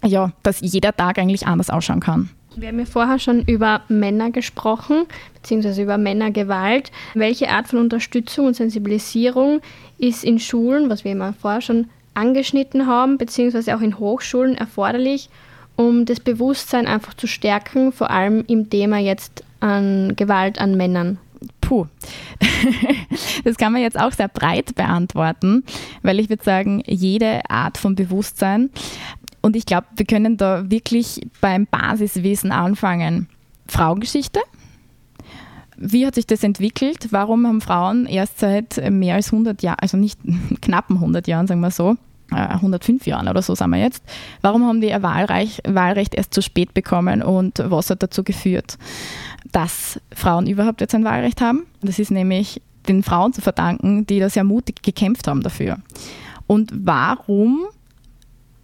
[0.05, 2.29] ja, dass jeder Tag eigentlich anders ausschauen kann.
[2.57, 6.93] Wir haben ja vorher schon über Männer gesprochen, beziehungsweise über Männergewalt.
[7.15, 9.61] Welche Art von Unterstützung und Sensibilisierung
[9.99, 15.29] ist in Schulen, was wir immer vorher schon angeschnitten haben, beziehungsweise auch in Hochschulen erforderlich,
[15.77, 21.19] um das Bewusstsein einfach zu stärken, vor allem im Thema jetzt an Gewalt an Männern?
[21.61, 21.87] Puh,
[23.45, 25.65] das kann man jetzt auch sehr breit beantworten,
[26.03, 28.71] weil ich würde sagen, jede Art von Bewusstsein.
[29.45, 33.29] Und ich glaube, wir können da wirklich beim Basiswissen anfangen.
[33.67, 34.41] Frauengeschichte.
[35.77, 37.09] Wie hat sich das entwickelt?
[37.11, 40.19] Warum haben Frauen erst seit mehr als 100 Jahren, also nicht
[40.63, 41.99] knappen 100 Jahren, sagen wir so,
[42.31, 44.03] 105 äh, Jahren oder so sind wir jetzt.
[44.41, 48.79] Warum haben die ihr Wahlreich, Wahlrecht erst zu spät bekommen und was hat dazu geführt,
[49.53, 51.67] dass Frauen überhaupt jetzt ein Wahlrecht haben?
[51.83, 55.77] Das ist nämlich den Frauen zu verdanken, die da sehr mutig gekämpft haben dafür.
[56.47, 57.67] Und warum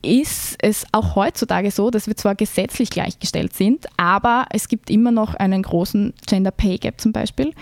[0.02, 5.10] ist es auch heutzutage so, dass wir zwar gesetzlich gleichgestellt sind, aber es gibt immer
[5.10, 7.52] noch einen großen Gender Pay Gap zum Beispiel.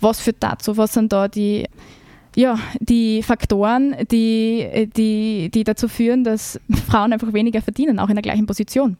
[0.00, 0.76] Was führt dazu?
[0.76, 1.66] Was sind da die
[2.36, 8.16] ja, die Faktoren, die, die, die dazu führen, dass Frauen einfach weniger verdienen, auch in
[8.16, 8.96] der gleichen Position.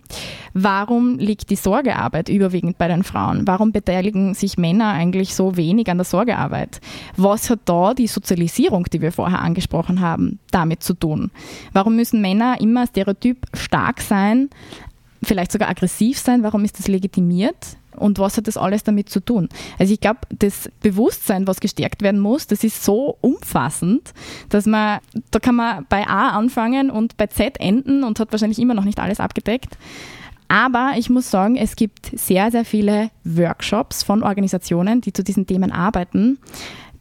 [0.53, 3.47] Warum liegt die Sorgearbeit überwiegend bei den Frauen?
[3.47, 6.81] Warum beteiligen sich Männer eigentlich so wenig an der Sorgearbeit?
[7.17, 11.31] Was hat da die Sozialisierung, die wir vorher angesprochen haben, damit zu tun?
[11.73, 14.49] Warum müssen Männer immer stereotyp stark sein,
[15.25, 16.43] vielleicht sogar aggressiv sein?
[16.45, 17.77] Warum ist das legitimiert?
[17.97, 19.49] Und was hat das alles damit zu tun?
[19.79, 24.13] Also ich glaube, das Bewusstsein, was gestärkt werden muss, das ist so umfassend,
[24.49, 28.59] dass man, da kann man bei A anfangen und bei Z enden und hat wahrscheinlich
[28.59, 29.79] immer noch nicht alles abgedeckt.
[30.49, 35.47] Aber ich muss sagen, es gibt sehr, sehr viele Workshops von Organisationen, die zu diesen
[35.47, 36.39] Themen arbeiten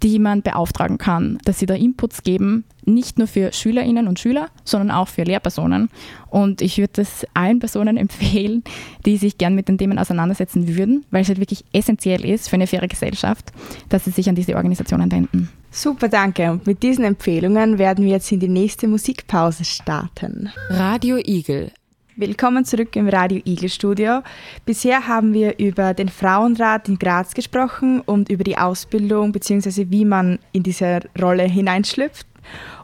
[0.03, 4.49] die man beauftragen kann, dass sie da Inputs geben, nicht nur für Schülerinnen und Schüler,
[4.65, 5.89] sondern auch für Lehrpersonen.
[6.29, 8.63] Und ich würde das allen Personen empfehlen,
[9.05, 12.55] die sich gern mit den Themen auseinandersetzen würden, weil es halt wirklich essentiell ist für
[12.55, 13.51] eine faire Gesellschaft,
[13.89, 15.49] dass sie sich an diese Organisationen wenden.
[15.71, 16.51] Super, danke.
[16.51, 20.51] Und mit diesen Empfehlungen werden wir jetzt in die nächste Musikpause starten.
[20.69, 21.71] Radio Igel
[22.15, 24.21] Willkommen zurück im Radio Igel Studio.
[24.67, 29.88] Bisher haben wir über den Frauenrat in Graz gesprochen und über die Ausbildung bzw.
[29.89, 32.28] wie man in diese Rolle hineinschlüpft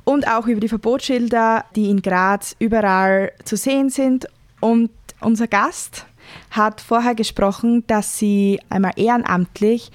[0.03, 4.25] und auch über die Verbotsschilder, die in Graz überall zu sehen sind.
[4.61, 4.89] Und
[5.19, 6.07] unser Gast
[6.49, 9.91] hat vorher gesprochen, dass sie einmal ehrenamtlich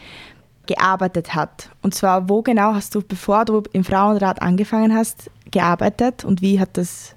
[0.67, 1.71] gearbeitet hat.
[1.83, 6.61] Und zwar, wo genau hast du, bevor du im Frauenrat angefangen hast, gearbeitet und wie
[6.61, 7.17] hat das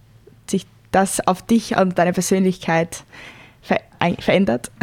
[0.91, 3.03] das auf dich und deine Persönlichkeit
[3.61, 3.79] ver
[4.19, 4.71] verändert?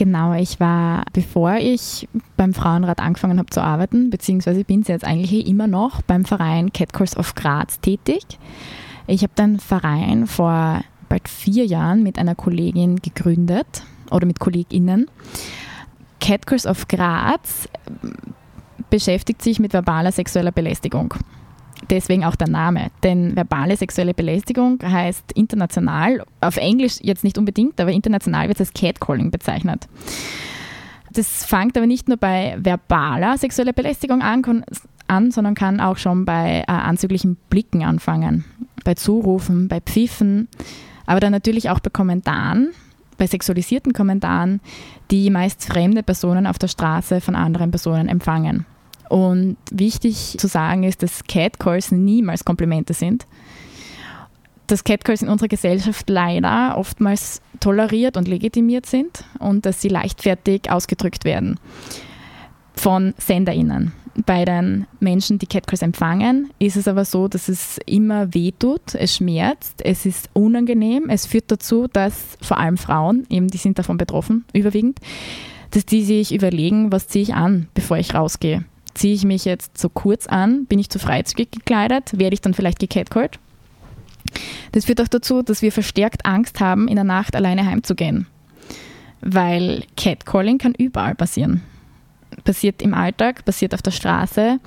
[0.00, 5.04] Genau, ich war, bevor ich beim Frauenrat angefangen habe zu arbeiten, beziehungsweise bin sie jetzt
[5.04, 8.22] eigentlich eh immer noch beim Verein Catcalls of Graz tätig.
[9.06, 10.80] Ich habe den Verein vor
[11.10, 15.06] bald vier Jahren mit einer Kollegin gegründet oder mit KollegInnen.
[16.18, 17.68] Catcalls of Graz
[18.88, 21.12] beschäftigt sich mit verbaler sexueller Belästigung.
[21.90, 22.90] Deswegen auch der Name.
[23.02, 28.68] Denn verbale sexuelle Belästigung heißt international, auf Englisch jetzt nicht unbedingt, aber international wird es
[28.68, 29.88] als Catcalling bezeichnet.
[31.12, 34.64] Das fängt aber nicht nur bei verbaler sexueller Belästigung an,
[35.08, 38.44] an sondern kann auch schon bei äh, anzüglichen Blicken anfangen,
[38.84, 40.48] bei Zurufen, bei Pfiffen,
[41.06, 42.70] aber dann natürlich auch bei Kommentaren,
[43.18, 44.60] bei sexualisierten Kommentaren,
[45.10, 48.64] die meist fremde Personen auf der Straße von anderen Personen empfangen.
[49.10, 53.26] Und wichtig zu sagen ist, dass Catcalls niemals Komplimente sind.
[54.68, 60.70] Dass Catcalls in unserer Gesellschaft leider oftmals toleriert und legitimiert sind und dass sie leichtfertig
[60.70, 61.58] ausgedrückt werden
[62.76, 63.92] von SenderInnen.
[64.26, 69.16] Bei den Menschen, die Catcalls empfangen, ist es aber so, dass es immer wehtut, es
[69.16, 73.96] schmerzt, es ist unangenehm, es führt dazu, dass vor allem Frauen, eben die sind davon
[73.96, 75.00] betroffen, überwiegend,
[75.72, 79.78] dass die sich überlegen, was ziehe ich an, bevor ich rausgehe ziehe ich mich jetzt
[79.78, 83.38] so kurz an, bin ich zu freizügig gekleidet, werde ich dann vielleicht gecatcallt.
[84.72, 88.26] Das führt auch dazu, dass wir verstärkt Angst haben, in der Nacht alleine heimzugehen.
[89.20, 91.62] Weil Catcalling kann überall passieren.
[92.44, 94.60] Passiert im Alltag, passiert auf der Straße,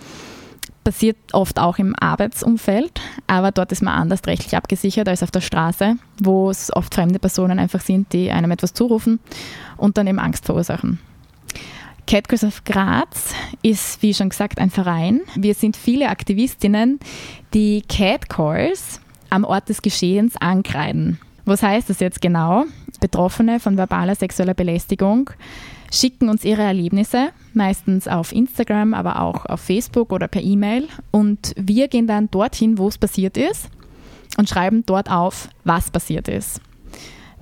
[0.83, 5.41] passiert oft auch im Arbeitsumfeld, aber dort ist man anders rechtlich abgesichert als auf der
[5.41, 9.19] Straße, wo es oft fremde Personen einfach sind, die einem etwas zurufen
[9.77, 10.99] und dann eben Angst verursachen.
[12.07, 15.21] Catcalls of Graz ist, wie schon gesagt, ein Verein.
[15.35, 16.99] Wir sind viele Aktivistinnen,
[17.53, 21.19] die Catcalls am Ort des Geschehens ankreiden.
[21.45, 22.65] Was heißt das jetzt genau?
[22.99, 25.29] Betroffene von verbaler sexueller Belästigung
[25.91, 30.87] schicken uns ihre Erlebnisse, meistens auf Instagram, aber auch auf Facebook oder per E-Mail.
[31.11, 33.69] Und wir gehen dann dorthin, wo es passiert ist
[34.37, 36.61] und schreiben dort auf, was passiert ist.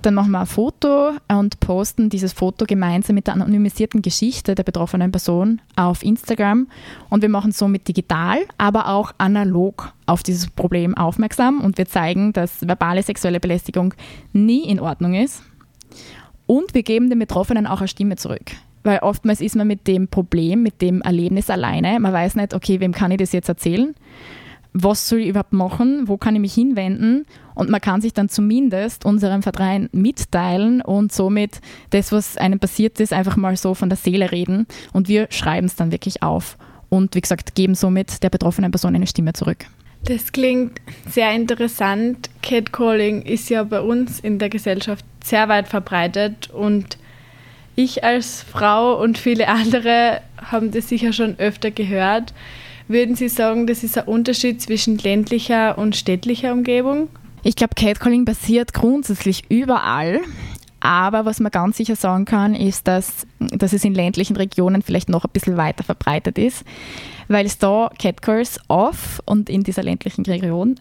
[0.01, 4.63] Dann machen wir ein Foto und posten dieses Foto gemeinsam mit der anonymisierten Geschichte der
[4.63, 6.67] betroffenen Person auf Instagram.
[7.09, 11.61] Und wir machen somit digital, aber auch analog auf dieses Problem aufmerksam.
[11.61, 13.93] Und wir zeigen, dass verbale sexuelle Belästigung
[14.33, 15.43] nie in Ordnung ist.
[16.47, 18.51] Und wir geben den Betroffenen auch eine Stimme zurück.
[18.83, 21.99] Weil oftmals ist man mit dem Problem, mit dem Erlebnis alleine.
[21.99, 23.93] Man weiß nicht, okay, wem kann ich das jetzt erzählen?
[24.73, 28.29] Was soll ich überhaupt machen, wo kann ich mich hinwenden und man kann sich dann
[28.29, 33.89] zumindest unserem Verein mitteilen und somit das, was einem passiert ist, einfach mal so von
[33.89, 36.57] der Seele reden und wir schreiben es dann wirklich auf
[36.89, 39.65] und wie gesagt, geben somit der betroffenen Person eine Stimme zurück.
[40.03, 42.29] Das klingt sehr interessant.
[42.41, 46.97] Catcalling ist ja bei uns in der Gesellschaft sehr weit verbreitet und
[47.75, 52.33] ich als Frau und viele andere haben das sicher schon öfter gehört.
[52.87, 57.09] Würden Sie sagen, das ist ein Unterschied zwischen ländlicher und städtlicher Umgebung?
[57.43, 60.21] Ich glaube, Catcalling passiert grundsätzlich überall.
[60.81, 65.09] Aber was man ganz sicher sagen kann, ist, dass, dass es in ländlichen Regionen vielleicht
[65.09, 66.63] noch ein bisschen weiter verbreitet ist,
[67.27, 70.75] weil es da Catcalls off und in dieser ländlichen Region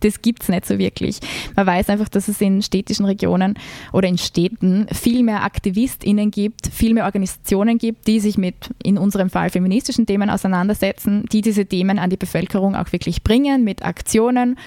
[0.00, 1.20] das gibt es nicht so wirklich.
[1.54, 3.54] Man weiß einfach, dass es in städtischen Regionen
[3.92, 8.98] oder in Städten viel mehr AktivistInnen gibt, viel mehr Organisationen gibt, die sich mit, in
[8.98, 13.84] unserem Fall, feministischen Themen auseinandersetzen, die diese Themen an die Bevölkerung auch wirklich bringen, mit
[13.84, 14.58] Aktionen,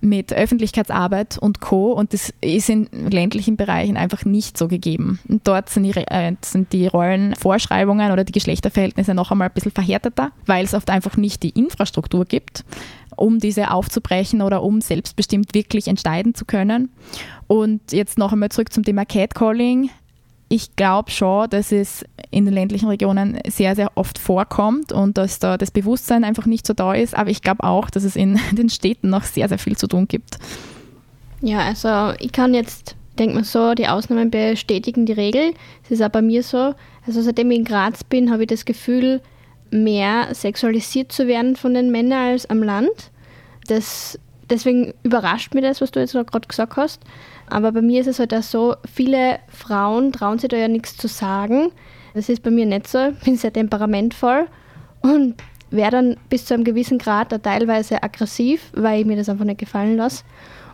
[0.00, 1.92] mit Öffentlichkeitsarbeit und Co.
[1.92, 5.20] Und das ist in ländlichen Bereichen einfach nicht so gegeben.
[5.28, 9.72] Und dort sind die, äh, sind die Rollenvorschreibungen oder die Geschlechterverhältnisse noch einmal ein bisschen
[9.72, 12.64] verhärteter, weil es oft einfach nicht die Infrastruktur gibt
[13.16, 16.90] um diese aufzubrechen oder um selbstbestimmt wirklich entscheiden zu können.
[17.46, 19.90] Und jetzt noch einmal zurück zum Thema Catcalling.
[20.48, 25.38] Ich glaube schon, dass es in den ländlichen Regionen sehr, sehr oft vorkommt und dass
[25.38, 27.16] da das Bewusstsein einfach nicht so da ist.
[27.16, 30.08] Aber ich glaube auch, dass es in den Städten noch sehr, sehr viel zu tun
[30.08, 30.38] gibt.
[31.40, 35.54] Ja, also ich kann jetzt, denke mal so, die Ausnahmen bestätigen die Regel.
[35.84, 36.74] Es ist auch bei mir so.
[37.06, 39.20] Also seitdem ich in Graz bin, habe ich das Gefühl,
[39.72, 43.10] mehr sexualisiert zu werden von den Männern als am Land.
[43.66, 44.18] Das,
[44.50, 47.02] deswegen überrascht mich das, was du jetzt gerade gesagt hast.
[47.48, 50.96] Aber bei mir ist es halt auch so, viele Frauen trauen sich da ja nichts
[50.96, 51.72] zu sagen.
[52.14, 53.08] Das ist bei mir nicht so.
[53.08, 54.46] Ich bin sehr temperamentvoll
[55.00, 55.34] und
[55.70, 59.44] wäre dann bis zu einem gewissen Grad da teilweise aggressiv, weil ich mir das einfach
[59.44, 60.24] nicht gefallen lasse.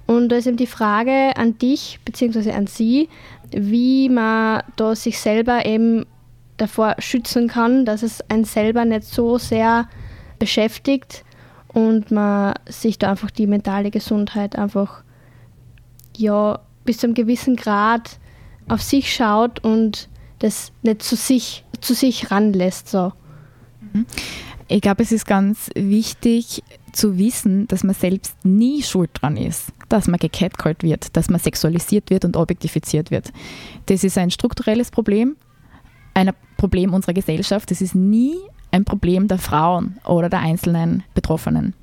[0.06, 2.52] Und da ist eben die Frage an dich bzw.
[2.52, 3.08] an sie,
[3.50, 6.06] wie man da sich selber eben
[6.58, 9.88] davor schützen kann, dass es einen selber nicht so sehr
[10.38, 11.24] beschäftigt
[11.68, 15.02] und man sich da einfach die mentale Gesundheit einfach
[16.16, 18.18] ja bis zu einem gewissen Grad
[18.68, 22.88] auf sich schaut und das nicht zu sich, zu sich ranlässt.
[22.88, 23.12] So.
[23.92, 24.06] Mhm.
[24.68, 29.72] Ich glaube, es ist ganz wichtig zu wissen, dass man selbst nie schuld dran ist,
[29.88, 33.32] dass man gecatcallt wird, dass man sexualisiert wird und objektifiziert wird.
[33.86, 35.36] Das ist ein strukturelles Problem
[36.18, 37.70] ein Problem unserer Gesellschaft.
[37.70, 38.34] Es ist nie
[38.70, 41.74] ein Problem der Frauen oder der einzelnen Betroffenen.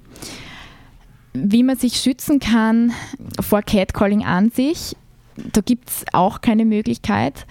[1.33, 2.93] Wie man sich schützen kann
[3.39, 4.95] vor Catcalling an sich,
[5.36, 7.45] da gibt es auch keine Möglichkeit,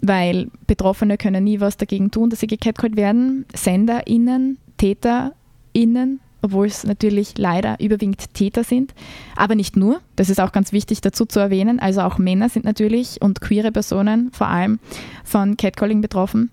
[0.00, 3.44] weil Betroffene können nie was dagegen tun, dass sie gecatcallt werden.
[3.54, 8.94] SenderInnen, TäterInnen, obwohl es natürlich leider überwiegend Täter sind,
[9.36, 10.00] aber nicht nur.
[10.16, 11.78] Das ist auch ganz wichtig dazu zu erwähnen.
[11.80, 14.80] Also auch Männer sind natürlich und queere Personen vor allem
[15.24, 16.50] von Catcalling betroffen.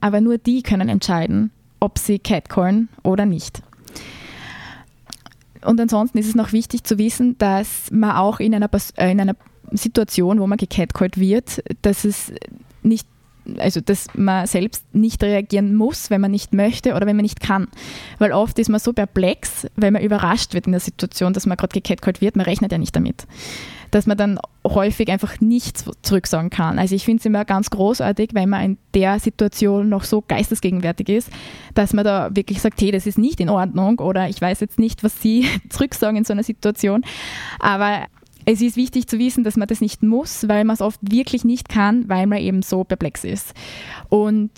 [0.00, 3.62] Aber nur die können entscheiden, ob sie catcallen oder nicht.
[5.64, 9.20] Und ansonsten ist es noch wichtig zu wissen, dass man auch in einer, äh, in
[9.20, 9.36] einer
[9.72, 12.32] Situation, wo man gecatcallt wird, dass es
[12.82, 13.06] nicht
[13.58, 17.40] also dass man selbst nicht reagieren muss, wenn man nicht möchte oder wenn man nicht
[17.40, 17.68] kann.
[18.18, 21.56] Weil oft ist man so perplex, weil man überrascht wird in der Situation, dass man
[21.56, 23.26] gerade gecatcallt wird, man rechnet ja nicht damit
[23.90, 26.78] dass man dann häufig einfach nichts zurücksagen kann.
[26.78, 31.08] Also ich finde es immer ganz großartig, wenn man in der Situation noch so geistesgegenwärtig
[31.08, 31.30] ist,
[31.74, 34.78] dass man da wirklich sagt, hey, das ist nicht in Ordnung oder ich weiß jetzt
[34.78, 37.04] nicht, was Sie zurücksagen in so einer Situation.
[37.58, 38.06] Aber
[38.46, 41.44] es ist wichtig zu wissen, dass man das nicht muss, weil man es oft wirklich
[41.44, 43.52] nicht kann, weil man eben so perplex ist.
[44.08, 44.50] Und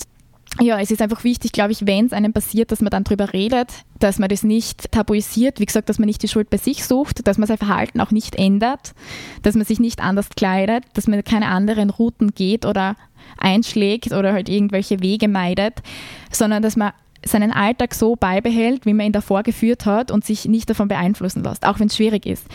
[0.60, 3.32] ja, es ist einfach wichtig, glaube ich, wenn es einem passiert, dass man dann darüber
[3.32, 6.84] redet, dass man das nicht tabuisiert, wie gesagt, dass man nicht die Schuld bei sich
[6.84, 8.94] sucht, dass man sein Verhalten auch nicht ändert,
[9.42, 12.96] dass man sich nicht anders kleidet, dass man keine anderen Routen geht oder
[13.38, 15.82] einschlägt oder halt irgendwelche Wege meidet,
[16.30, 16.92] sondern dass man
[17.24, 21.42] seinen Alltag so beibehält, wie man ihn davor geführt hat und sich nicht davon beeinflussen
[21.42, 22.46] lässt, auch wenn es schwierig ist.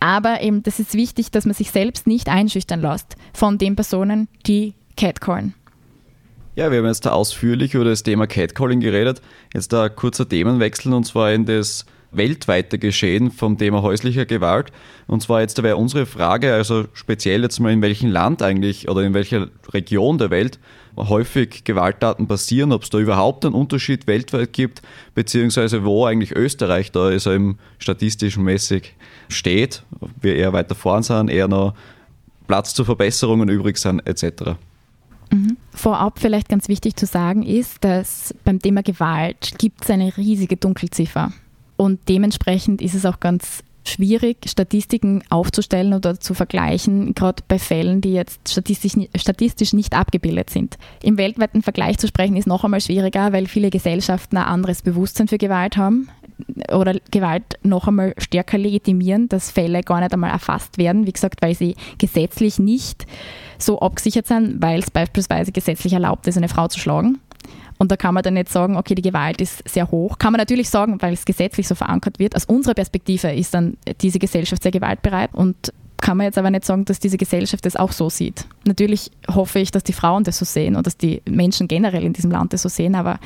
[0.00, 4.28] Aber eben, das ist wichtig, dass man sich selbst nicht einschüchtern lässt von den Personen,
[4.46, 5.54] die catcallen.
[6.54, 9.20] Ja, wir haben jetzt da ausführlich über das Thema Catcalling geredet.
[9.52, 14.72] Jetzt da kurzer Themenwechsel und zwar in das weltweite Geschehen vom Thema häuslicher Gewalt.
[15.06, 19.02] Und zwar jetzt wäre unsere Frage, also speziell jetzt mal in welchem Land eigentlich oder
[19.02, 20.58] in welcher Region der Welt
[20.96, 24.82] häufig Gewalttaten passieren, ob es da überhaupt einen Unterschied weltweit gibt,
[25.14, 28.94] beziehungsweise wo eigentlich Österreich da ist, im statistischen mäßig
[29.28, 29.82] steht,
[30.20, 31.74] wir eher weiter vorn sind, eher noch
[32.46, 34.54] Platz zur Verbesserungen übrig sind, etc.
[35.32, 35.56] Mhm.
[35.72, 40.56] Vorab vielleicht ganz wichtig zu sagen ist, dass beim Thema Gewalt gibt es eine riesige
[40.56, 41.32] Dunkelziffer.
[41.76, 48.00] Und dementsprechend ist es auch ganz schwierig, Statistiken aufzustellen oder zu vergleichen, gerade bei Fällen,
[48.00, 50.76] die jetzt statistisch, statistisch nicht abgebildet sind.
[51.02, 55.28] Im weltweiten Vergleich zu sprechen ist noch einmal schwieriger, weil viele Gesellschaften ein anderes Bewusstsein
[55.28, 56.08] für Gewalt haben
[56.72, 61.40] oder Gewalt noch einmal stärker legitimieren, dass Fälle gar nicht einmal erfasst werden, wie gesagt,
[61.40, 63.06] weil sie gesetzlich nicht
[63.58, 67.18] so abgesichert sind, weil es beispielsweise gesetzlich erlaubt ist, eine Frau zu schlagen.
[67.78, 70.18] Und da kann man dann nicht sagen, okay, die Gewalt ist sehr hoch.
[70.18, 72.34] Kann man natürlich sagen, weil es gesetzlich so verankert wird.
[72.34, 76.64] Aus unserer Perspektive ist dann diese Gesellschaft sehr gewaltbereit und kann man jetzt aber nicht
[76.64, 78.44] sagen, dass diese Gesellschaft das auch so sieht.
[78.66, 82.12] Natürlich hoffe ich, dass die Frauen das so sehen und dass die Menschen generell in
[82.12, 83.18] diesem Land das so sehen, aber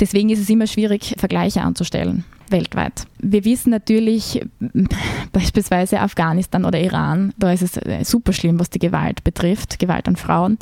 [0.00, 3.06] deswegen ist es immer schwierig, Vergleiche anzustellen weltweit.
[3.18, 4.40] Wir wissen natürlich
[5.32, 10.08] beispielsweise Afghanistan oder Iran, da ist es äh, super schlimm, was die Gewalt betrifft, Gewalt
[10.08, 10.58] an Frauen.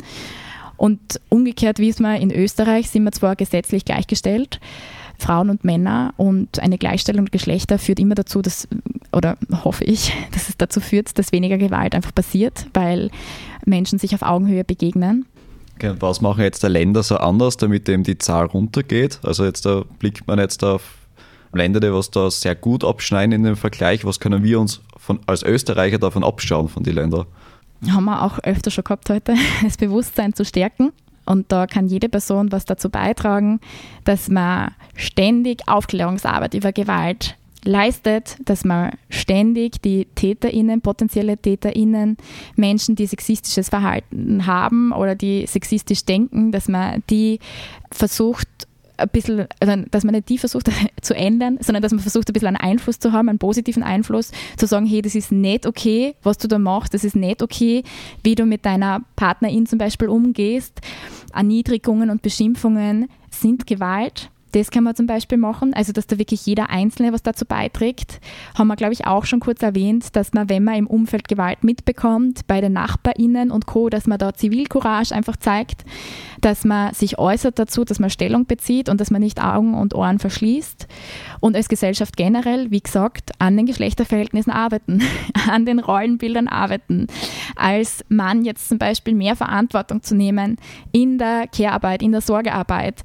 [0.77, 4.59] Und umgekehrt wissen wir, in Österreich sind wir zwar gesetzlich gleichgestellt,
[5.17, 8.67] Frauen und Männer und eine Gleichstellung der Geschlechter führt immer dazu, dass,
[9.11, 13.09] oder hoffe ich, dass es dazu führt, dass weniger Gewalt einfach passiert, weil
[13.65, 15.25] Menschen sich auf Augenhöhe begegnen.
[15.75, 19.19] Okay, was machen jetzt die Länder so anders, damit eben die Zahl runtergeht?
[19.23, 20.83] Also jetzt da blickt man jetzt auf
[21.51, 24.05] Länder, die was da sehr gut abschneiden in dem Vergleich.
[24.05, 27.25] Was können wir uns von, als Österreicher davon abschauen, von den Ländern?
[27.89, 30.91] Haben wir auch öfter schon gehabt heute, das Bewusstsein zu stärken.
[31.25, 33.59] Und da kann jede Person was dazu beitragen,
[34.03, 42.17] dass man ständig Aufklärungsarbeit über Gewalt leistet, dass man ständig die TäterInnen, potenzielle TäterInnen,
[42.55, 47.39] Menschen, die sexistisches Verhalten haben oder die sexistisch denken, dass man die
[47.89, 48.64] versucht
[48.97, 50.69] ein bisschen, also dass man nicht die versucht
[51.01, 54.31] zu ändern, sondern dass man versucht, ein bisschen einen Einfluss zu haben, einen positiven Einfluss,
[54.57, 57.83] zu sagen, hey, das ist nicht okay, was du da machst, das ist nicht okay,
[58.23, 60.81] wie du mit deiner Partnerin zum Beispiel umgehst.
[61.33, 66.45] Erniedrigungen und Beschimpfungen sind Gewalt das kann man zum Beispiel machen, also dass da wirklich
[66.45, 68.21] jeder Einzelne was dazu beiträgt.
[68.57, 71.65] Haben wir, glaube ich, auch schon kurz erwähnt, dass man, wenn man im Umfeld Gewalt
[71.65, 75.83] mitbekommt, bei den NachbarInnen und Co., dass man da Zivilcourage einfach zeigt,
[76.39, 79.93] dass man sich äußert dazu, dass man Stellung bezieht und dass man nicht Augen und
[79.93, 80.87] Ohren verschließt.
[81.41, 85.01] Und als Gesellschaft generell, wie gesagt, an den Geschlechterverhältnissen arbeiten,
[85.51, 87.07] an den Rollenbildern arbeiten.
[87.57, 90.55] Als Mann jetzt zum Beispiel mehr Verantwortung zu nehmen
[90.93, 93.03] in der Care-Arbeit, in der Sorgearbeit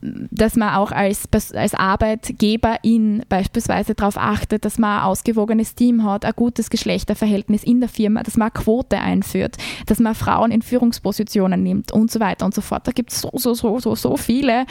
[0.00, 6.24] dass man auch als, als Arbeitgeberin beispielsweise darauf achtet, dass man ein ausgewogenes Team hat,
[6.24, 10.62] ein gutes Geschlechterverhältnis in der Firma, dass man eine Quote einführt, dass man Frauen in
[10.62, 12.86] Führungspositionen nimmt und so weiter und so fort.
[12.86, 14.66] Da gibt es so, so, so, so, so viele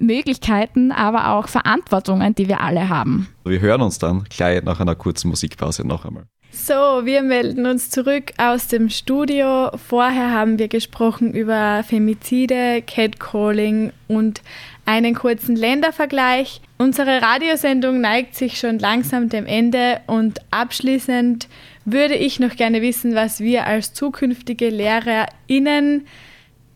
[0.00, 3.28] Möglichkeiten, aber auch Verantwortungen, die wir alle haben.
[3.44, 6.24] Wir hören uns dann gleich nach einer kurzen Musikpause noch einmal.
[6.50, 9.70] So, wir melden uns zurück aus dem Studio.
[9.76, 14.42] Vorher haben wir gesprochen über Femizide, Catcalling und
[14.86, 16.62] einen kurzen Ländervergleich.
[16.78, 21.48] Unsere Radiosendung neigt sich schon langsam dem Ende und abschließend
[21.84, 26.06] würde ich noch gerne wissen, was wir als zukünftige LehrerInnen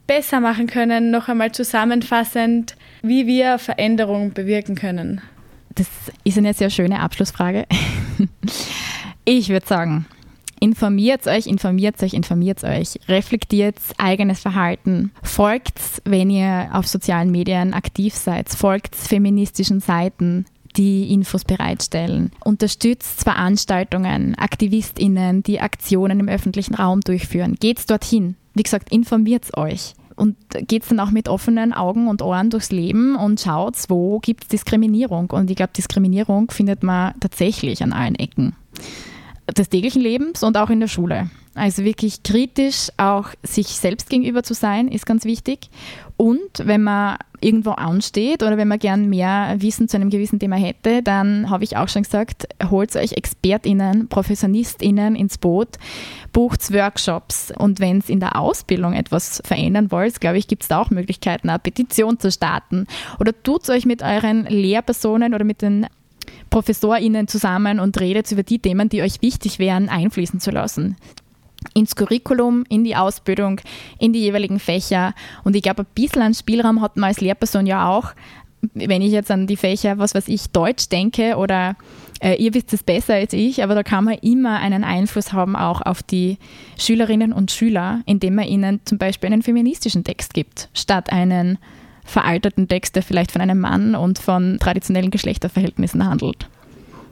[0.07, 5.23] besser machen können, noch einmal zusammenfassend, wie wir Veränderungen bewirken können.
[5.75, 5.89] Das
[6.25, 7.66] ist eine sehr schöne Abschlussfrage.
[9.25, 10.07] Ich würde sagen,
[10.59, 17.73] informiert euch, informiert euch, informiert euch, reflektiert eigenes Verhalten, folgt, wenn ihr auf sozialen Medien
[17.73, 20.45] aktiv seid, folgt feministischen Seiten,
[20.77, 22.33] die Infos bereitstellen.
[22.45, 27.57] Unterstützt Veranstaltungen, AktivistInnen, die Aktionen im öffentlichen Raum durchführen.
[27.61, 28.35] Geht dorthin.
[28.55, 29.95] Wie gesagt, informiert euch.
[30.16, 34.45] Und geht dann auch mit offenen Augen und Ohren durchs Leben und schaut, wo gibt
[34.45, 35.31] es Diskriminierung.
[35.31, 38.55] Und ich glaube, Diskriminierung findet man tatsächlich an allen Ecken
[39.51, 41.30] des täglichen Lebens und auch in der Schule.
[41.55, 45.68] Also wirklich kritisch auch sich selbst gegenüber zu sein, ist ganz wichtig.
[46.16, 50.57] Und wenn man irgendwo ansteht oder wenn man gern mehr Wissen zu einem gewissen Thema
[50.57, 55.76] hätte, dann habe ich auch schon gesagt, holt euch ExpertInnen, ProfessionistInnen ins Boot,
[56.32, 60.68] bucht Workshops und wenn es in der Ausbildung etwas verändern wollt, glaube ich, gibt es
[60.68, 62.86] da auch Möglichkeiten, eine Petition zu starten
[63.18, 65.86] oder tut euch mit euren Lehrpersonen oder mit den
[66.53, 70.96] ProfessorInnen zusammen und redet über die Themen, die euch wichtig wären, einfließen zu lassen
[71.74, 73.61] ins Curriculum, in die Ausbildung,
[73.98, 75.14] in die jeweiligen Fächer.
[75.44, 78.12] Und ich glaube, ein bisschen an Spielraum hat man als Lehrperson ja auch.
[78.74, 81.76] Wenn ich jetzt an die Fächer, was weiß ich, Deutsch denke oder
[82.20, 85.55] äh, ihr wisst es besser als ich, aber da kann man immer einen Einfluss haben
[85.55, 86.36] auch auf die
[86.76, 91.59] Schülerinnen und Schüler, indem man ihnen zum Beispiel einen feministischen Text gibt, statt einen
[92.05, 96.48] veralterten Text, der vielleicht von einem Mann und von traditionellen Geschlechterverhältnissen handelt.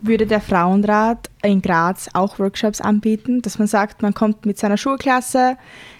[0.02, 4.76] Würde der Frauenrat in Graz auch Workshops anbieten, dass man sagt, man kommt mit seiner
[4.76, 5.56] Schulklasse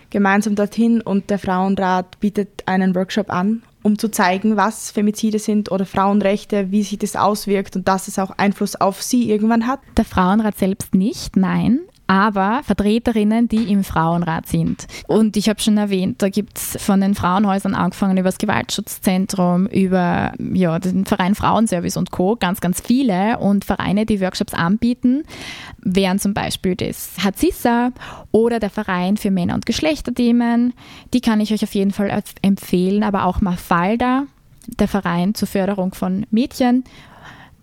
[0.09, 5.70] gemeinsam dorthin und der Frauenrat bietet einen Workshop an, um zu zeigen, was Femizide sind
[5.70, 9.80] oder Frauenrechte, wie sich das auswirkt und dass es auch Einfluss auf sie irgendwann hat?
[9.97, 11.80] Der Frauenrat selbst nicht, nein
[12.11, 14.89] aber Vertreterinnen, die im Frauenrat sind.
[15.07, 19.69] Und ich habe schon erwähnt, da gibt es von den Frauenhäusern angefangen über das Gewaltschutzzentrum,
[19.69, 22.35] über ja, den Verein Frauenservice und Co.
[22.35, 25.23] ganz, ganz viele und Vereine, die Workshops anbieten,
[25.79, 27.93] wären zum Beispiel das Hazissa
[28.33, 30.73] oder der Verein für Männer- und Geschlechterthemen.
[31.15, 34.25] Die kann ich euch auf jeden Fall empfehlen, aber auch Mafalda,
[34.67, 36.83] der Verein zur Förderung von Mädchen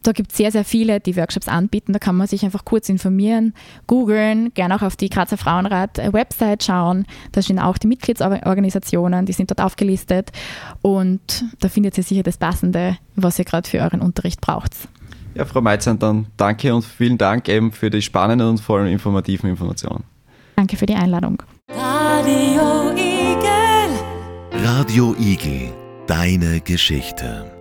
[0.08, 1.92] da gibt es sehr, sehr viele, die Workshops anbieten.
[1.92, 3.54] Da kann man sich einfach kurz informieren,
[3.88, 7.06] googeln, gerne auch auf die Grazer Frauenrat-Website schauen.
[7.34, 10.32] Da stehen auch die Mitgliedsorganisationen, die sind dort aufgelistet.
[10.82, 14.72] Und da findet ihr sicher das Passende, was ihr gerade für euren Unterricht braucht.
[15.36, 18.88] Ja, Frau Meitzern, dann danke und vielen Dank eben für die spannenden und vor allem
[18.88, 20.06] informativen Informationen.
[20.56, 21.44] Danke für die Einladung.
[21.70, 24.64] Radio Igel.
[24.64, 25.74] Radio Igel,
[26.08, 27.57] deine Geschichte.